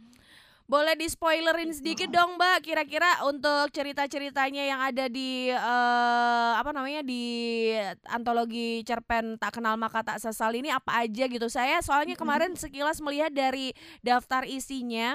[0.66, 2.66] Boleh di spoilerin sedikit dong, Mbak.
[2.66, 7.70] Kira-kira untuk cerita-ceritanya yang ada di eh, apa namanya di
[8.10, 11.46] antologi cerpen Tak Kenal Maka Tak Sesal ini apa aja gitu.
[11.46, 13.70] Saya soalnya kemarin sekilas melihat dari
[14.02, 15.14] daftar isinya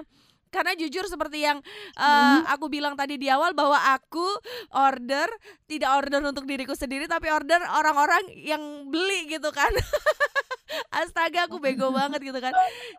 [0.56, 1.60] karena jujur seperti yang
[2.00, 4.24] eh, aku bilang tadi di awal bahwa aku
[4.72, 5.28] order
[5.68, 9.76] tidak order untuk diriku sendiri tapi order orang-orang yang beli gitu kan.
[10.92, 12.54] Astaga aku bego banget gitu kan.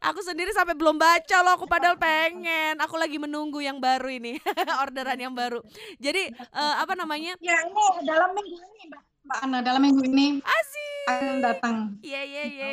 [0.04, 2.78] Aku sendiri sampai belum baca loh Aku padahal pengen.
[2.80, 4.40] Aku lagi menunggu yang baru ini
[4.82, 5.60] Orderan yang baru.
[6.00, 7.36] Jadi eh, apa namanya?
[7.38, 11.76] Ya ini dalam minggu ini Mbak, Mbak Ana, dalam minggu ini Asik akan datang.
[12.02, 12.68] Iya iya iya.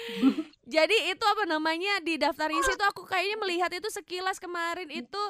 [0.76, 5.20] Jadi itu apa namanya Di daftar isi tuh aku kayaknya melihat itu sekilas kemarin Itu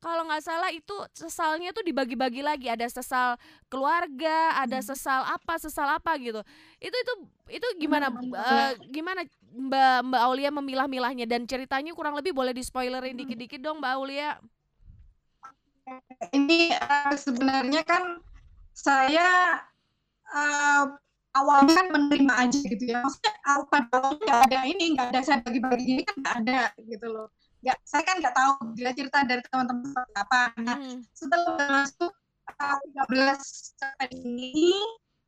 [0.00, 2.72] kalau nggak salah itu sesalnya tuh dibagi-bagi lagi.
[2.72, 3.36] Ada sesal
[3.68, 6.40] keluarga ada sesal apa sesal apa gitu.
[6.80, 7.12] Itu itu
[7.60, 11.28] itu gimana eh, gimana mbak mbak Aulia memilah-milahnya?
[11.28, 14.40] Dan ceritanya kurang lebih boleh di spoilerin dikit-dikit dong mbak Aulia.
[16.32, 18.24] Ini uh, sebenarnya kan
[18.72, 19.60] saya
[20.34, 20.84] uh,
[21.36, 23.02] awalnya kan menerima aja gitu ya.
[23.02, 26.60] Maksudnya awal pada awalnya nggak ada ini, nggak ada saya bagi-bagi ini kan nggak ada
[26.82, 27.28] gitu loh.
[27.60, 30.40] Nggak, saya kan nggak tahu dia cerita dari teman-teman seperti apa.
[30.64, 30.98] Nah, Hmm.
[31.12, 32.12] setelah masuk
[32.56, 34.72] uh, 13 cerpen ini,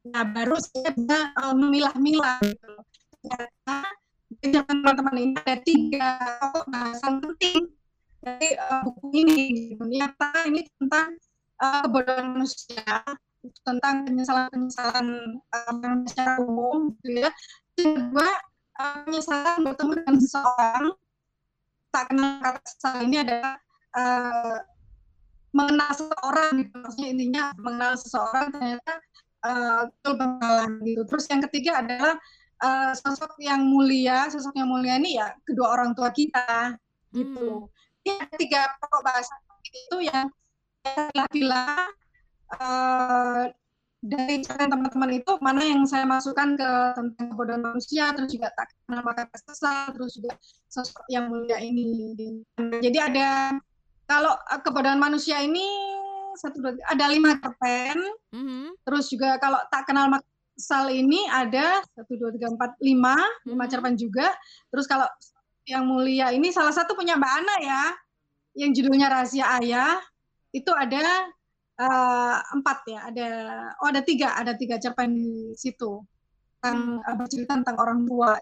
[0.09, 2.85] nah baru saya bisa uh, memilah-milah gitu loh.
[3.23, 3.77] Ternyata
[4.43, 6.09] di teman-teman ini ada tiga
[6.41, 7.69] pokok bahasan penting
[8.25, 9.41] dari uh, buku ini.
[9.77, 9.83] Gitu.
[9.83, 11.09] Ternyata ini tentang
[11.63, 12.97] uh, kebodohan manusia,
[13.67, 15.07] tentang penyesalan-penyesalan
[15.51, 17.31] uh, secara umum, gitu ya.
[17.75, 18.31] Kedua,
[18.79, 20.87] uh, penyesalan bertemu dengan seseorang
[21.93, 23.61] tak kenal kata sesal ini adalah
[23.93, 24.57] uh,
[25.53, 26.75] mengenal seseorang gitu.
[26.81, 28.95] Maksudnya intinya mengenal seseorang ternyata
[29.45, 30.17] uh, betul
[30.89, 31.03] gitu.
[31.05, 32.15] Terus yang ketiga adalah
[32.65, 36.81] uh, sosok yang mulia sosok yang mulia ini ya kedua orang tua kita
[37.13, 37.69] gitu.
[38.09, 39.37] Ya tiga pokok bahasa
[39.69, 40.33] itu yang
[40.83, 41.93] saya pilih
[42.61, 43.49] uh,
[44.03, 48.75] dari cerita teman-teman itu mana yang saya masukkan ke tentang kebodohan manusia terus juga tak
[48.83, 50.35] kenal maka sesal terus juga
[50.67, 52.19] sosok yang mulia ini
[52.83, 53.29] jadi ada
[54.11, 55.63] kalau uh, kebodohan manusia ini
[56.35, 57.99] satu dua ada lima cerpen
[58.33, 58.75] Mhm.
[58.89, 63.17] terus juga kalau tak kenal maka sal ini ada satu dua tiga empat lima
[63.49, 63.71] lima Mhm.
[63.73, 64.29] cerpen juga.
[64.69, 65.09] Terus kalau
[65.65, 67.83] yang mulia ini salah satu punya Mbak Ana ya,
[68.61, 69.97] yang judulnya Rahasia Ayah
[70.53, 71.29] itu ada
[71.83, 73.29] eh, empat ya, ada
[73.83, 75.99] oh ada tiga, ada tiga cerpen di situ
[76.63, 78.39] tentang eh, bercerita tentang orang tua,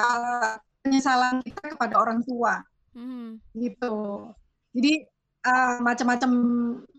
[0.00, 2.64] Eh, penyesalan kita kepada orang tua
[2.96, 3.36] Mhm.
[3.52, 3.96] gitu.
[4.72, 5.04] Jadi
[5.40, 6.30] eh, macam-macam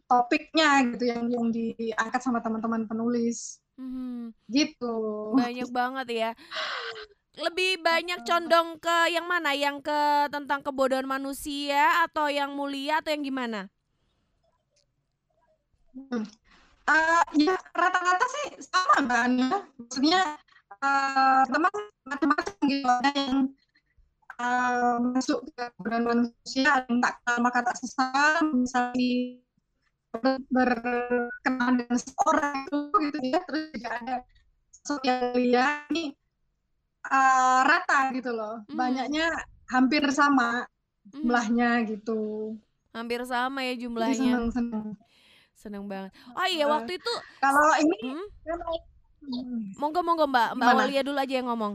[0.06, 4.34] topiknya gitu yang yang diangkat sama teman-teman penulis Mhm.
[4.54, 4.94] gitu.
[5.34, 6.30] Banyak banget ya.
[7.32, 9.56] Lebih banyak condong ke yang mana?
[9.56, 13.72] Yang ke tentang kebodohan manusia atau yang mulia atau yang gimana?
[15.92, 16.24] Hmm.
[16.92, 19.50] Eh, ya rata-rata sih sama Mbak Ana.
[19.78, 20.22] Maksudnya
[21.48, 21.74] teman
[22.10, 23.38] macam-macam gitu ada yang
[24.42, 29.38] eh, masuk ke kebodohan manusia, ada yang tak kenal maka tak sesal, misalnya
[30.18, 34.16] ber- berkenalan dengan seorang itu gitu ya, terus juga ada
[34.82, 36.16] sosok yang ini
[37.06, 38.78] eh, rata gitu loh, Mhm.
[38.78, 39.26] banyaknya
[39.70, 41.22] hampir sama Mhm.
[41.22, 42.22] jumlahnya gitu.
[42.92, 44.18] Hampir sama ya jumlahnya.
[44.18, 44.98] seneng-seneng.
[45.62, 46.10] Seneng banget.
[46.34, 48.26] Oh iya, waktu itu kalau ini hmm?
[49.78, 50.82] Monggo monggo Mbak, Mbak Gimana?
[50.90, 51.74] Aulia dulu aja yang ngomong.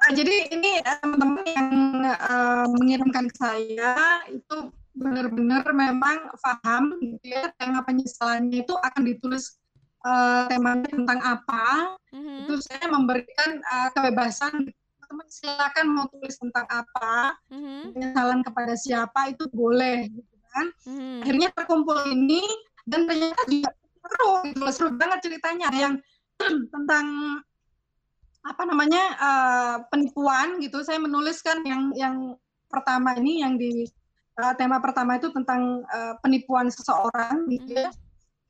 [0.00, 1.72] Nah, jadi ini eh, teman-teman yang
[2.04, 9.56] eh, mengirimkan ke saya itu benar-benar memang paham gitu ya tema penyesalannya itu akan ditulis
[10.04, 11.96] eh, temanya tentang apa.
[12.12, 12.44] Mhm.
[12.44, 14.68] Itu saya memberikan eh, kebebasan
[15.08, 17.96] teman silakan mau tulis tentang apa, Mhm.
[17.96, 20.66] penyesalan kepada siapa itu boleh gitu kan.
[20.86, 21.20] Mhm.
[21.24, 22.42] Akhirnya terkumpul ini
[22.86, 25.94] dan ternyata juga seru gitu loh, seru banget ceritanya yang
[26.74, 27.06] tentang
[28.40, 30.80] apa namanya eh, penipuan gitu.
[30.80, 32.16] Saya menuliskan yang yang
[32.70, 33.84] pertama ini yang di
[34.40, 37.90] eh, tema pertama itu tentang eh, penipuan seseorang gitu ya.
[37.92, 37.98] Mhm.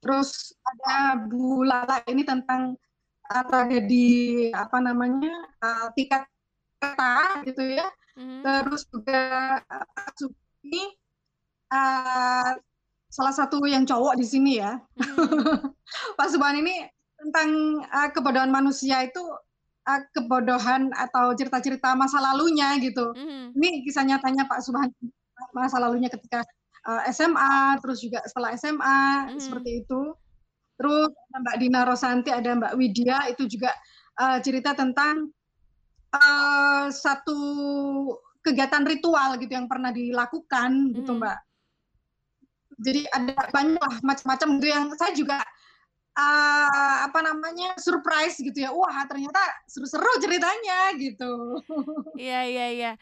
[0.00, 2.78] Terus ada Bu Lala ini tentang
[3.28, 4.08] eh, tragedi
[4.54, 6.22] apa namanya eh, tiket
[6.80, 7.88] kereta gitu ya.
[8.16, 8.40] Mhm.
[8.46, 9.22] Terus juga
[9.66, 10.99] Pak Suki
[11.70, 12.50] eh,
[13.11, 14.78] salah satu yang cowok di sini ya.
[14.96, 15.74] Mhm.
[16.18, 16.87] Pak Subhan ini
[17.20, 19.20] tentang uh, kebodohan manusia itu
[19.85, 23.11] uh, kebodohan atau cerita-cerita masa lalunya gitu.
[23.12, 23.59] Mhm.
[23.59, 24.88] Ini kisah nyatanya Pak Subhan
[25.52, 26.46] masa lalunya ketika
[26.87, 29.00] uh, SMA, terus juga setelah SMA
[29.35, 29.40] Mhm.
[29.42, 30.14] seperti itu.
[30.80, 33.74] Terus ada Mbak Dina Rosanti, ada Mbak Widya itu juga
[34.16, 35.28] uh, cerita tentang
[36.14, 37.37] uh, satu
[38.40, 41.20] kegiatan ritual gitu yang pernah dilakukan gitu Mhm.
[41.20, 41.38] Mbak.
[42.81, 45.38] Jadi ada banyak lah macam-macam gitu yang saya juga
[46.16, 48.71] uh, apa namanya surprise gitu ya.
[48.73, 51.61] Wah ternyata seru-seru ceritanya gitu.
[52.16, 52.93] Iya iya iya.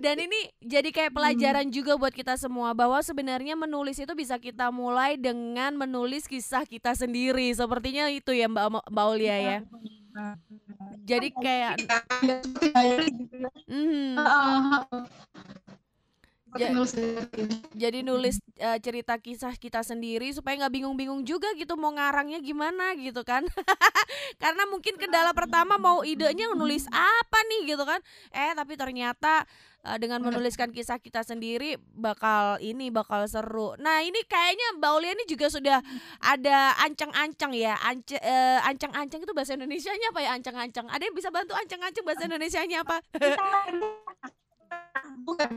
[0.00, 1.18] Dan ini jadi kayak Hmm.
[1.20, 6.64] pelajaran juga buat kita semua bahwa sebenarnya menulis itu bisa kita mulai dengan menulis kisah
[6.66, 7.52] kita sendiri.
[7.52, 9.58] Sepertinya itu ya Mbak Mbak Aulia ya.
[11.08, 11.80] Jadi kayak
[12.22, 13.00] Ya,
[16.52, 16.92] Ja- nulis
[17.72, 22.92] jadi nulis eh, cerita kisah kita sendiri supaya nggak bingung-bingung juga gitu mau ngarangnya gimana
[23.00, 23.48] gitu kan.
[24.42, 27.96] Karena mungkin kendala pertama mau idenya nulis apa nih gitu kan.
[28.36, 29.48] Eh tapi ternyata
[29.88, 33.72] eh, dengan menuliskan kisah kita sendiri bakal ini bakal seru.
[33.80, 35.80] Nah ini kayaknya Mbak Aulia ini juga sudah
[36.20, 37.80] ada ancang-ancang ya
[38.20, 40.36] eh, ancang-ancang itu bahasa Indonesianya apa ya?
[40.36, 40.92] Ancang-ancang.
[40.92, 43.00] Ada yang bisa bantu ancang-ancang bahasa Indonesianya apa?
[45.26, 45.50] Bukan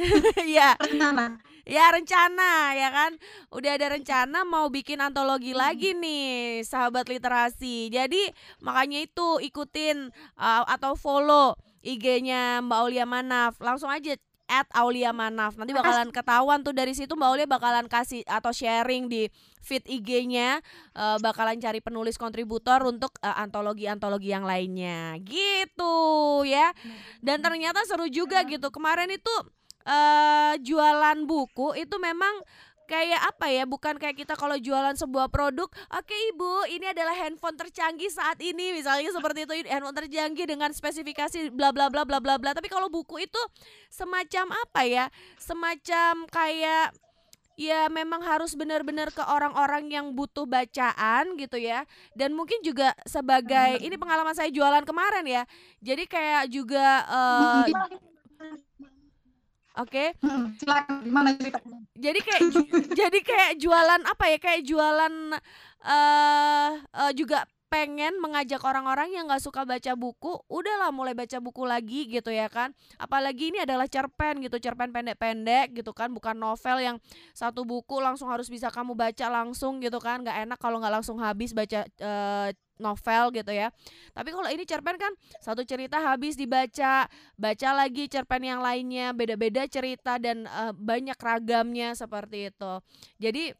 [0.52, 0.76] Iya.
[0.80, 1.38] Rencana.
[1.68, 3.12] Ya rencana ya kan?
[3.54, 5.60] Udah ada rencana mau bikin antologi Hmm.
[5.60, 7.92] lagi nih Sahabat literasi.
[7.92, 13.60] Jadi makanya itu ikutin uh, Atau follow IG-nya Mbak Aulia Manaf.
[13.62, 14.16] Langsung aja
[14.50, 15.54] at Aulia Manaf.
[15.54, 19.30] Nanti bakalan ketahuan tuh dari situ Mbak Aulia bakalan kasih Atau sharing di
[19.62, 20.58] feed IG-nya
[20.98, 25.22] uh, Bakalan cari penulis kontributor Untuk uh, antologi-antologi yang lainnya.
[25.22, 25.94] Gitu
[26.50, 26.74] ya.
[27.22, 28.74] Dan ternyata seru juga gitu.
[28.74, 29.30] Kemarin itu
[29.86, 32.44] eh jualan buku itu memang
[32.90, 37.54] kayak apa ya bukan kayak kita kalau jualan sebuah produk oke ibu ini adalah handphone
[37.54, 38.74] tercanggih saat ini.
[38.74, 42.50] Misalnya seperti itu handphone tercanggih dengan spesifikasi bla bla bla bla bla bla.
[42.50, 43.38] Tapi kalau buku itu
[43.94, 45.04] semacam apa ya
[45.38, 46.90] semacam kayak
[47.60, 51.86] ya memang harus benar-benar ke orang-orang yang butuh bacaan gitu ya.
[52.18, 55.42] Dan mungkin juga sebagai ini pengalaman saya jualan kemarin ya.
[55.78, 57.70] Jadi kayak juga eh,
[59.82, 60.04] oke.
[60.20, 60.94] Hmm, silakan.
[61.04, 61.78] Gimana ceritanya?
[62.00, 62.42] jadi kayak
[63.00, 64.38] jadi kayak jualan apa ya?
[64.40, 65.14] Kayak jualan
[65.80, 71.62] eh eh, juga pengen mengajak orang-orang yang nggak suka baca buku, udahlah mulai baca buku
[71.62, 72.74] lagi gitu ya kan.
[72.98, 76.96] Apalagi ini adalah cerpen gitu, cerpen pendek-pendek gitu kan, bukan novel yang
[77.30, 80.26] satu buku langsung harus bisa kamu baca langsung gitu kan.
[80.26, 82.50] Nggak enak kalau nggak langsung habis baca uh,
[82.82, 83.70] novel gitu ya.
[84.10, 87.06] Tapi kalau ini cerpen kan satu cerita habis dibaca,
[87.38, 92.72] baca lagi cerpen yang lainnya, beda-beda cerita dan uh, banyak ragamnya seperti itu.
[93.22, 93.54] Jadi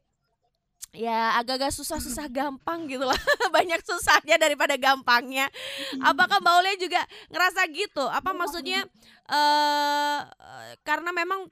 [0.91, 3.19] ya agak-agak susah-susah gampang gitu lah
[3.57, 5.47] banyak susahnya daripada gampangnya.
[6.03, 7.01] Apakah Mbak Ulia juga
[7.31, 8.05] ngerasa gitu?
[8.07, 8.83] Apa maksudnya
[9.31, 10.27] uh,
[10.83, 11.47] karena memang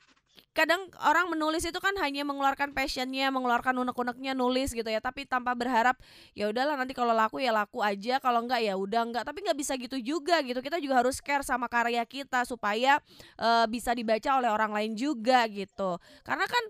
[0.58, 5.54] kadang orang menulis itu kan hanya mengeluarkan passionnya, mengeluarkan unek-uneknya nulis gitu ya, tapi tanpa
[5.54, 5.94] berharap
[6.34, 9.22] ya udahlah nanti kalau laku ya laku aja, kalau enggak ya udah enggak.
[9.22, 10.58] Tapi nggak bisa gitu juga gitu.
[10.58, 12.98] Kita juga harus care sama karya kita supaya
[13.38, 16.02] uh, bisa dibaca oleh orang lain juga gitu.
[16.26, 16.64] Karena kan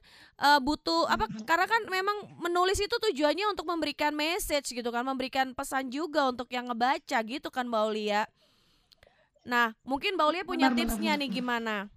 [0.45, 1.25] uh, butuh apa?
[1.49, 6.53] Karena kan memang menulis itu tujuannya untuk memberikan message gitu kan, memberikan pesan juga untuk
[6.53, 8.29] yang ngebaca gitu kan Mbak Ulia.
[9.49, 11.89] Nah, mungkin Mbak Ulia punya tipsnya nih gimana?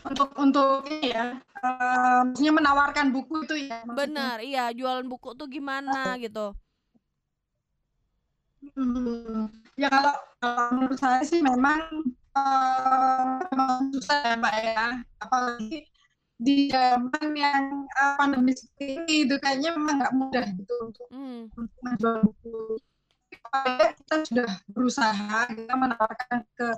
[0.00, 3.96] Untuk untuk ini ya uh, maksudnya menawarkan buku itu ya maksudnya.
[3.96, 6.56] benar iya jualan buku tuh gimana gitu
[8.76, 11.80] hmm, ya kalau, kalau menurut saya sih memang
[12.36, 14.84] uh, memang susah ya mbak ya
[15.20, 15.84] apalagi
[16.40, 21.52] di zaman yang uh, pandemi seperti ini itu kayaknya memang nggak mudah gitu untuk hmm.
[21.84, 22.80] menjual buku
[23.30, 26.68] kita sudah berusaha kita menawarkan ke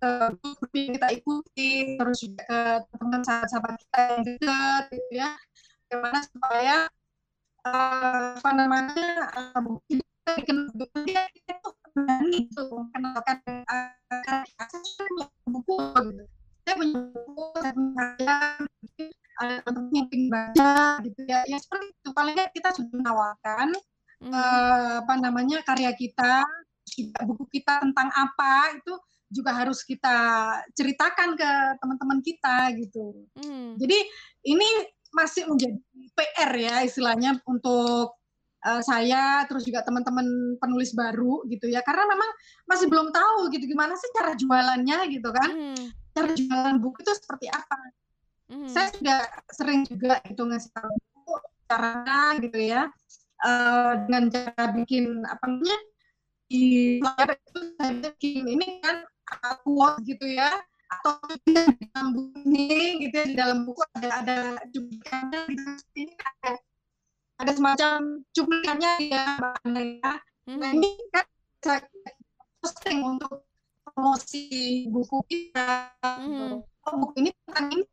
[0.00, 2.60] grup kita ikuti terus juga ke
[2.98, 5.30] teman sahabat-sahabat kita yang dekat gitu ya.
[5.86, 6.76] Bagaimana supaya
[7.66, 9.08] uh, apa namanya
[9.54, 10.56] uh, kita bikin
[11.06, 14.44] dia itu berani itu mengenalkan uh,
[15.48, 15.76] buku
[16.12, 16.24] gitu.
[16.66, 18.36] Saya punya buku saya punya
[19.36, 20.74] ada teman-teman yang ingin baca
[21.04, 21.40] gitu ya.
[21.46, 22.08] Ya seperti itu.
[22.12, 23.68] Paling kita sudah menawarkan
[24.24, 24.32] hmm.
[24.32, 26.44] uh, apa namanya karya kita
[27.26, 28.94] buku kita tentang apa itu
[29.30, 30.16] juga harus kita
[30.74, 31.50] ceritakan ke
[31.82, 33.26] teman-teman kita gitu.
[33.38, 33.74] Hmm.
[33.78, 33.98] Jadi
[34.46, 34.68] ini
[35.10, 35.78] masih menjadi
[36.14, 38.14] PR ya istilahnya untuk
[38.66, 42.30] uh, saya terus juga teman-teman penulis baru gitu ya karena memang
[42.66, 45.50] masih belum tahu gitu gimana sih cara jualannya gitu kan.
[45.50, 45.86] Hmm.
[46.16, 47.78] Cara jualan buku itu seperti apa.
[48.46, 48.70] Hmm.
[48.70, 49.20] Saya sudah
[49.50, 50.94] sering juga itu ngasih tahu
[51.66, 52.88] cara gitu ya.
[53.36, 55.76] Uh, dengan cara bikin apa namanya
[56.48, 59.04] di layar itu saya bikin ini kan
[59.62, 60.50] quote gitu ya
[60.86, 62.70] atau di dalam buku ini
[63.06, 64.36] gitu ya di dalam buku ada ada
[64.70, 66.50] cuplikannya gitu ini ada
[67.42, 70.12] ada semacam cuplikannya ya mbak Ana ya
[70.46, 70.58] hmm.
[70.62, 71.26] nah ini kan
[71.58, 71.82] saya
[72.62, 73.42] posting untuk
[73.82, 76.62] promosi buku kita hmm.
[76.62, 77.84] oh buku ini tentang ini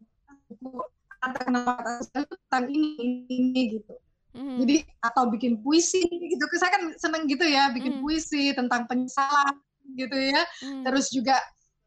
[0.62, 0.82] buku
[1.24, 2.90] kenapa itu tentang ini
[3.26, 3.94] ini gitu
[4.38, 4.58] hmm.
[4.62, 8.02] jadi atau bikin puisi gitu saya kan seneng gitu ya bikin hmm.
[8.06, 9.58] puisi tentang penyesalan
[9.96, 10.42] gitu ya.
[10.62, 10.84] Hmm.
[10.86, 11.38] Terus juga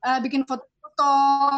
[0.07, 1.15] uh, bikin foto-foto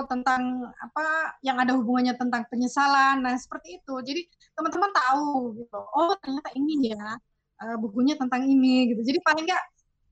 [0.09, 3.23] tentang apa yang ada hubungannya tentang penyesalan.
[3.23, 3.95] Nah, seperti itu.
[4.03, 4.23] Jadi
[4.57, 5.81] teman-teman tahu gitu.
[5.95, 7.17] Oh, ternyata ini ya
[7.63, 9.03] uh, bukunya tentang ini gitu.
[9.03, 9.65] Jadi paling enggak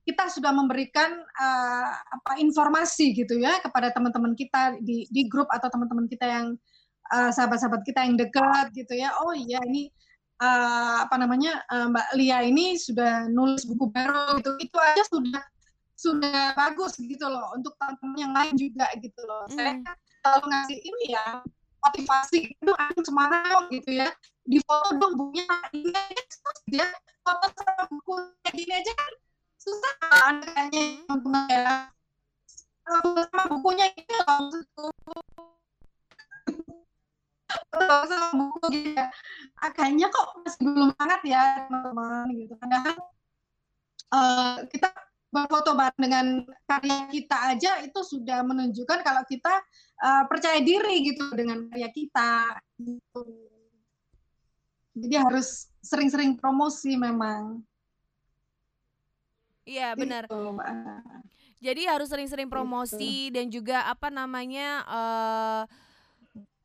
[0.07, 5.67] kita sudah memberikan uh, apa informasi gitu ya kepada teman-teman kita di di grup atau
[5.67, 6.47] teman-teman kita yang
[7.11, 9.15] sahabat-sahabat uh, kita yang dekat gitu ya.
[9.23, 9.91] Oh iya ini
[10.43, 14.51] uh, apa namanya uh, Mbak Lia ini sudah nulis buku baru gitu.
[14.63, 15.43] Itu aja sudah
[15.97, 19.49] sudah bagus gitu loh untuk teman-teman yang lain juga gitu loh.
[19.49, 19.57] Hmm.
[19.57, 21.27] Saya kan selalu ngasih ini ya
[21.81, 24.13] motivasi itu aku semangat gitu ya.
[24.47, 26.23] Di foto dong bukunya ini aja
[26.69, 26.87] dia
[27.25, 28.13] foto sama buku
[28.55, 29.13] gini aja kan
[29.57, 31.75] susah kan kayaknya teman-teman ya.
[32.87, 34.53] Sama bukunya ini loh
[37.73, 39.09] foto sama buku gitu ya.
[39.65, 42.55] Agaknya kok masih belum sangat ya teman-teman gitu.
[42.61, 42.97] Padahal
[44.13, 44.89] uh, kita
[45.37, 46.27] berfoto bareng dengan
[46.65, 49.61] karya kita aja itu sudah menunjukkan kalau kita
[50.01, 53.25] uh, percaya diri gitu dengan karya kita gitu.
[54.97, 57.61] Jadi harus sering-sering promosi memang.
[59.69, 60.25] Iya benar.
[60.25, 60.41] Gitu,
[61.61, 63.35] Jadi harus sering-sering promosi gitu.
[63.37, 65.63] dan juga apa namanya uh,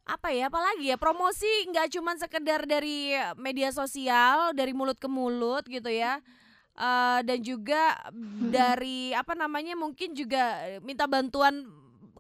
[0.08, 5.64] apa ya apalagi ya promosi nggak cuma sekedar dari media sosial dari mulut ke mulut
[5.70, 6.20] gitu ya
[6.78, 7.98] uh, dan juga
[8.52, 11.68] dari apa namanya mungkin juga minta bantuan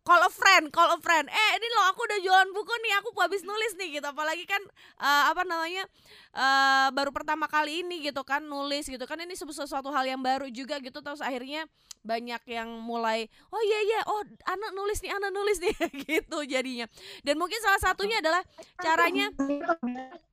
[0.01, 1.29] call a friend, call a friend.
[1.29, 4.07] Eh ini loh aku udah jualan buku nih, aku habis nulis nih gitu.
[4.09, 4.61] Apalagi kan
[4.97, 5.85] uh, apa namanya
[6.33, 10.49] uh, baru pertama kali ini gitu kan nulis gitu kan ini sesuatu hal yang baru
[10.49, 10.99] juga gitu.
[11.05, 11.69] Terus akhirnya
[12.01, 15.73] banyak yang mulai oh iya iya oh anak nulis nih anak nulis nih
[16.09, 16.89] gitu jadinya.
[17.21, 18.41] Dan mungkin salah satunya adalah
[18.81, 19.29] caranya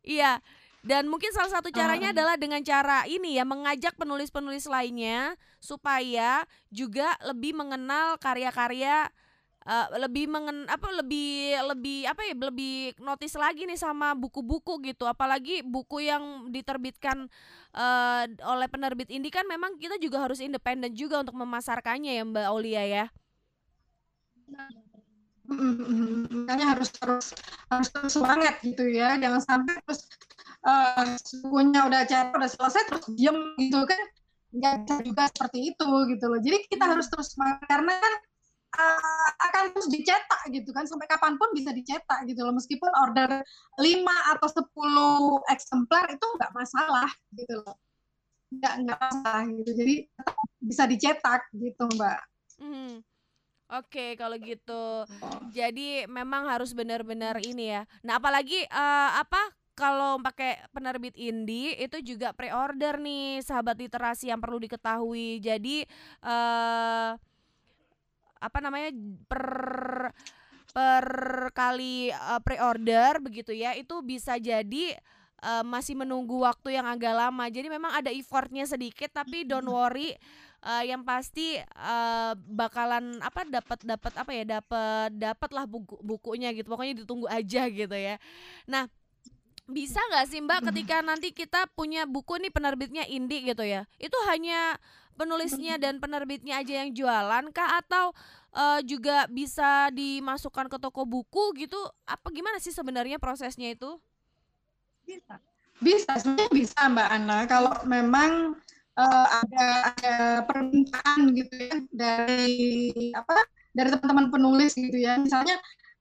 [0.00, 0.40] Iya,
[0.80, 2.14] Dan mungkin salah satu caranya uh.
[2.16, 9.12] adalah dengan cara ini ya mengajak penulis-penulis lainnya supaya juga lebih mengenal karya-karya
[9.68, 15.04] uh, lebih mengen apa lebih lebih apa ya lebih notice lagi nih sama buku-buku gitu.
[15.04, 17.28] Apalagi buku yang diterbitkan
[17.76, 22.46] uh, oleh penerbit ini kan memang kita juga harus independen juga untuk memasarkannya ya Mbak
[22.48, 23.04] Aulia ya.
[25.50, 27.26] Makanya harus terus
[27.68, 29.18] harus terus semangat gitu ya.
[29.18, 30.08] Jangan sampai terus
[30.66, 31.16] uh,
[31.50, 34.00] udah cara udah selesai terus diem gitu kan
[34.50, 36.92] nggak bisa juga seperti itu gitu loh jadi kita hmm.
[36.96, 38.14] harus terus semangat karena kan
[38.82, 43.46] uh, akan terus dicetak gitu kan sampai kapan pun bisa dicetak gitu loh meskipun order
[43.78, 43.86] 5
[44.36, 44.48] atau
[45.46, 47.08] 10 eksemplar itu nggak masalah
[47.38, 47.78] gitu loh
[48.50, 49.94] nggak nggak masalah gitu jadi
[50.58, 52.20] bisa dicetak gitu mbak
[52.58, 53.06] hmm.
[53.70, 55.06] Oke, kalau gitu.
[55.54, 57.86] Jadi memang harus benar-benar ini ya.
[58.02, 59.38] Nah, apalagi uh, apa
[59.80, 65.40] kalau pakai penerbit indie itu juga pre-order nih, sahabat literasi yang perlu diketahui.
[65.40, 65.88] Jadi
[66.20, 67.16] uh,
[68.36, 68.92] apa namanya
[69.24, 69.44] per
[70.76, 71.06] per
[71.56, 75.00] kali uh, pre-order begitu ya, itu bisa jadi
[75.40, 77.48] uh, masih menunggu waktu yang agak lama.
[77.48, 80.12] Jadi memang ada effortnya sedikit, tapi don't worry
[80.64, 86.52] uh, yang pasti uh, bakalan apa dapat dapat apa ya dapat dapat lah buku bukunya
[86.52, 88.20] gitu pokoknya ditunggu aja gitu ya
[88.68, 88.86] nah
[89.70, 93.86] bisa nggak sih mbak ketika nanti kita punya buku nih penerbitnya indie gitu ya?
[93.96, 94.76] Itu hanya
[95.14, 97.80] penulisnya dan penerbitnya aja yang jualan kah?
[97.80, 98.12] Atau
[98.54, 101.78] uh, juga bisa dimasukkan ke toko buku gitu?
[102.04, 103.98] Apa gimana sih sebenarnya prosesnya itu?
[105.06, 105.38] Bisa.
[105.80, 108.58] Bisa sebenarnya bisa mbak Ana kalau memang
[109.00, 109.66] uh, ada
[109.96, 112.58] ada permintaan gitu ya dari
[113.16, 115.16] apa dari teman-teman penulis gitu ya.
[115.16, 115.56] Misalnya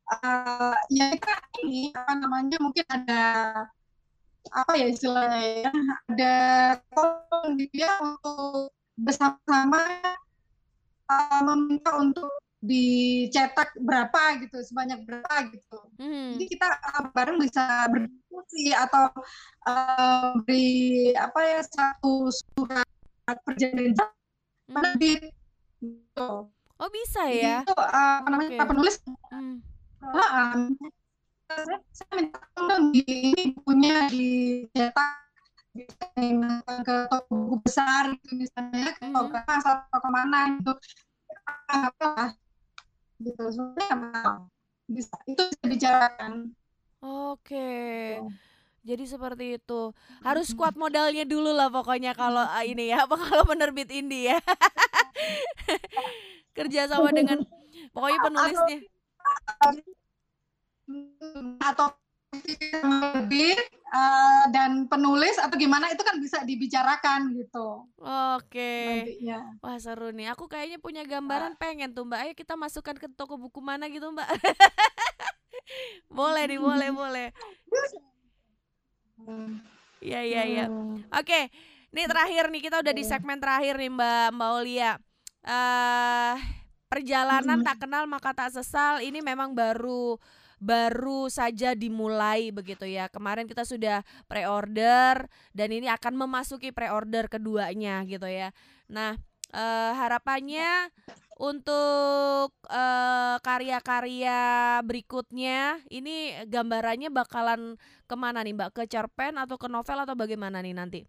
[0.10, 1.36] uh, ya kita
[1.66, 3.24] ini apa namanya mungkin ada
[4.50, 5.72] apa ya istilahnya ya
[6.10, 6.36] ada
[7.60, 9.84] gitu ya untuk bersama-sama
[11.08, 16.36] uh, meminta untuk dicetak berapa gitu sebanyak berapa gitu hmm.
[16.36, 19.08] jadi kita uh, bareng bisa berdiskusi atau
[19.64, 22.88] uh, beri apa ya satu surat
[23.48, 24.76] perjanjian hmm.
[24.76, 25.32] penerbit
[25.80, 28.68] gitu oh bisa ya itu uh, apa namanya okay.
[28.68, 28.96] penulis
[29.32, 29.69] hmm.
[30.04, 30.70] Uh,
[31.50, 35.20] saya, saya minta tolong di ini punya dicetak
[36.86, 39.56] ke toko buku besar gitu misalnya ke toko hmm.
[39.58, 40.74] asal toko mana gitu.
[41.70, 42.34] Apa
[43.22, 43.44] gitu.
[43.50, 44.46] Sebenarnya
[44.90, 45.16] bisa.
[45.26, 46.54] Itu bisa dibicarakan.
[47.00, 47.70] Oke.
[48.20, 48.28] Gitu.
[48.80, 49.82] jadi seperti itu.
[50.24, 53.06] Harus kuat modalnya dulu lah pokoknya kalau uh, ini ya.
[53.06, 54.40] Apa kalau penerbit indie ya.
[56.58, 57.46] Kerja sama dengan
[57.94, 58.78] pokoknya penulisnya.
[58.78, 58.99] atau
[62.60, 63.58] lebih
[63.90, 67.90] uh, dan penulis atau gimana itu kan bisa dibicarakan gitu.
[68.38, 69.06] Oke.
[69.62, 70.34] Wah seru nih.
[70.34, 72.20] Aku kayaknya punya gambaran pengen tuh Mbak.
[72.26, 74.30] Ayo kita masukkan ke toko buku mana gitu Mbak.
[76.18, 77.28] boleh nih, boleh, boleh.
[80.00, 80.66] Iya, iya, iya.
[81.14, 81.50] Oke.
[81.90, 84.92] Nih terakhir nih kita udah di segmen terakhir nih Mbak Mbak Olia.
[85.40, 86.36] Uh,
[86.90, 90.18] perjalanan tak kenal maka tak sesal ini memang baru
[90.60, 93.08] baru saja dimulai begitu ya.
[93.08, 98.52] Kemarin kita sudah pre-order dan ini akan memasuki pre-order keduanya gitu ya.
[98.92, 99.16] Nah,
[99.56, 100.92] uh, harapannya
[101.40, 104.40] untuk uh, karya-karya
[104.84, 108.70] berikutnya ini gambarannya bakalan ke mana nih Mbak?
[108.76, 111.02] Ke cerpen atau ke novel atau bagaimana nih nanti?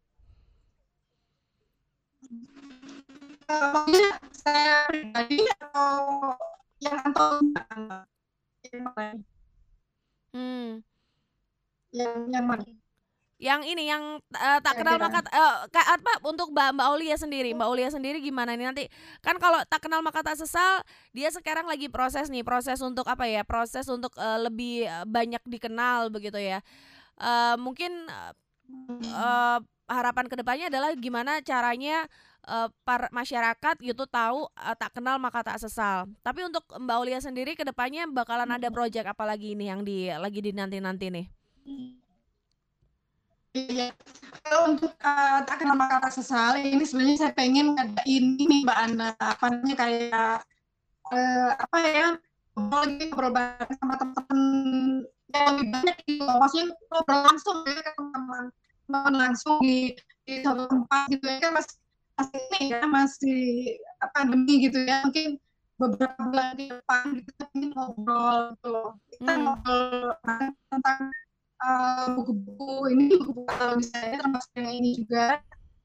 [4.30, 6.34] Saya pribadi atau
[6.80, 7.00] yang
[10.30, 10.86] Hmm.
[11.90, 12.62] Yang yang mana?
[13.40, 17.50] Yang ini yang uh, tak kenal maka uh, apa untuk Mbak Mbak Aulia sendiri.
[17.56, 18.84] Mbak Aulia sendiri gimana nih nanti?
[19.24, 23.26] Kan kalau tak kenal maka tak sesal, dia sekarang lagi proses nih, proses untuk apa
[23.26, 23.42] ya?
[23.42, 26.62] Proses untuk uh, lebih banyak dikenal begitu ya.
[27.16, 27.90] Uh, mungkin
[29.10, 29.58] uh,
[29.90, 32.06] harapan ke depannya adalah gimana caranya
[32.46, 36.08] uh, para masyarakat gitu tahu uh, tak kenal maka tak sesal.
[36.24, 40.08] Tapi untuk Mbak Aulia sendiri ke depannya bakalan ada proyek apa lagi ini yang di
[40.08, 41.26] lagi dinanti-nanti nih?
[43.50, 43.90] Iya,
[44.46, 48.60] kalau untuk uh, tak kenal maka tak sesal ini sebenarnya saya pengen ada ini nih
[48.62, 49.10] Mbak Ana.
[49.18, 50.46] Apa namanya kayak
[51.10, 52.08] uh, apa ya
[52.54, 54.40] ngobrol lagi ngobrol bareng sama teman-teman
[55.30, 61.26] yang lebih banyak gitu maksudnya ngobrol langsung ya teman-teman langsung di di satu tempat gitu
[61.26, 61.38] ya.
[61.42, 61.66] Kan mas
[62.20, 63.40] masih ini ya masih
[64.12, 65.40] pandemi gitu ya mungkin
[65.80, 68.76] beberapa bulan di depan gitu kita ingin ngobrol gitu
[69.16, 69.42] kita hmm.
[69.48, 70.12] ngobrol
[70.68, 71.00] tentang
[71.64, 75.40] uh, buku-buku ini buku-buku kalau misalnya termasuk yang ini juga.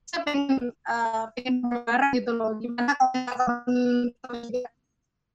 [0.05, 4.69] Saya pengen uh, pengen bareng gitu loh gimana kalau teman-teman juga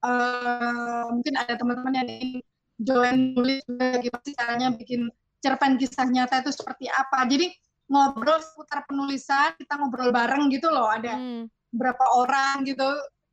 [0.06, 2.40] uh, mungkin ada teman-teman yang ingin
[2.80, 5.10] join nulis juga gimana sih caranya bikin
[5.42, 7.26] cerpen kisah nyata itu seperti apa.
[7.26, 7.50] Jadi
[7.90, 11.50] ngobrol seputar penulisan kita ngobrol bareng gitu loh ada hmm.
[11.74, 12.86] berapa orang gitu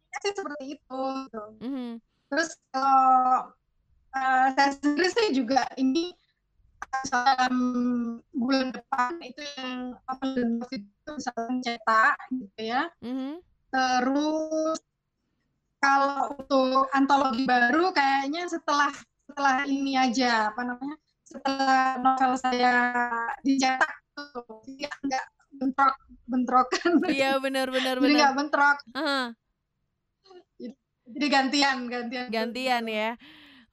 [0.09, 1.43] ya sih seperti itu gitu.
[1.61, 1.91] hmm.
[2.33, 3.53] terus kalau
[4.17, 6.11] uh, saya sendiri sih juga ini
[7.13, 7.55] dalam
[8.33, 10.25] bulan depan itu yang apa
[10.73, 13.37] itu misalnya cetak gitu ya hmm.
[13.69, 14.79] terus
[15.77, 18.89] kalau untuk antologi baru kayaknya setelah
[19.29, 20.97] setelah ini aja apa namanya
[21.27, 22.73] setelah novel saya
[23.43, 24.65] dicetak tuh
[25.05, 25.25] nggak
[25.57, 25.95] bentrok
[26.25, 26.91] bentrokan.
[27.07, 28.77] Iya benar benar jadi nggak bentrok.
[28.97, 29.27] Uh.
[31.07, 32.25] jadi gantian gantian.
[32.33, 33.15] Gantian ya.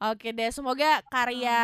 [0.05, 1.59] Oke deh semoga karya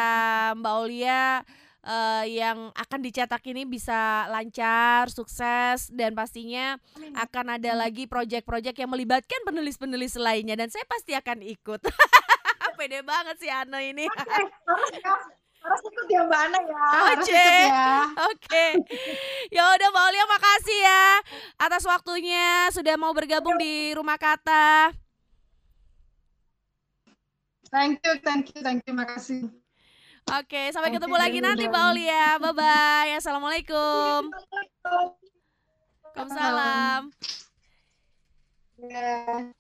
[0.56, 1.44] Mbak Olia
[1.84, 6.76] uh, yang akan dicetak ini bisa lancar, sukses dan pastinya
[7.16, 11.80] akan ada lagi proyek-proyek yang melibatkan penulis-penulis lainnya dan saya pasti akan ikut.
[12.80, 14.08] Pede banget sih Ana ini.
[14.08, 16.84] Okay, harus ikut ya Mbak Ana ya.
[17.14, 17.48] Oke.
[17.68, 18.08] Ya.
[18.32, 18.64] Oke.
[19.52, 21.20] Ya udah Mbak Olia makasih ya
[21.60, 24.96] atas waktunya sudah mau bergabung di Rumah Kata.
[27.70, 29.46] Thank you, thank you, thank you, makasih.
[30.30, 32.38] Oke, sampai ketemu lagi nanti Mbak Olia.
[32.42, 33.14] Bye bye.
[33.14, 34.30] Assalamualaikum.
[36.16, 37.14] Waalaikumsalam.
[38.80, 39.52] Yeah.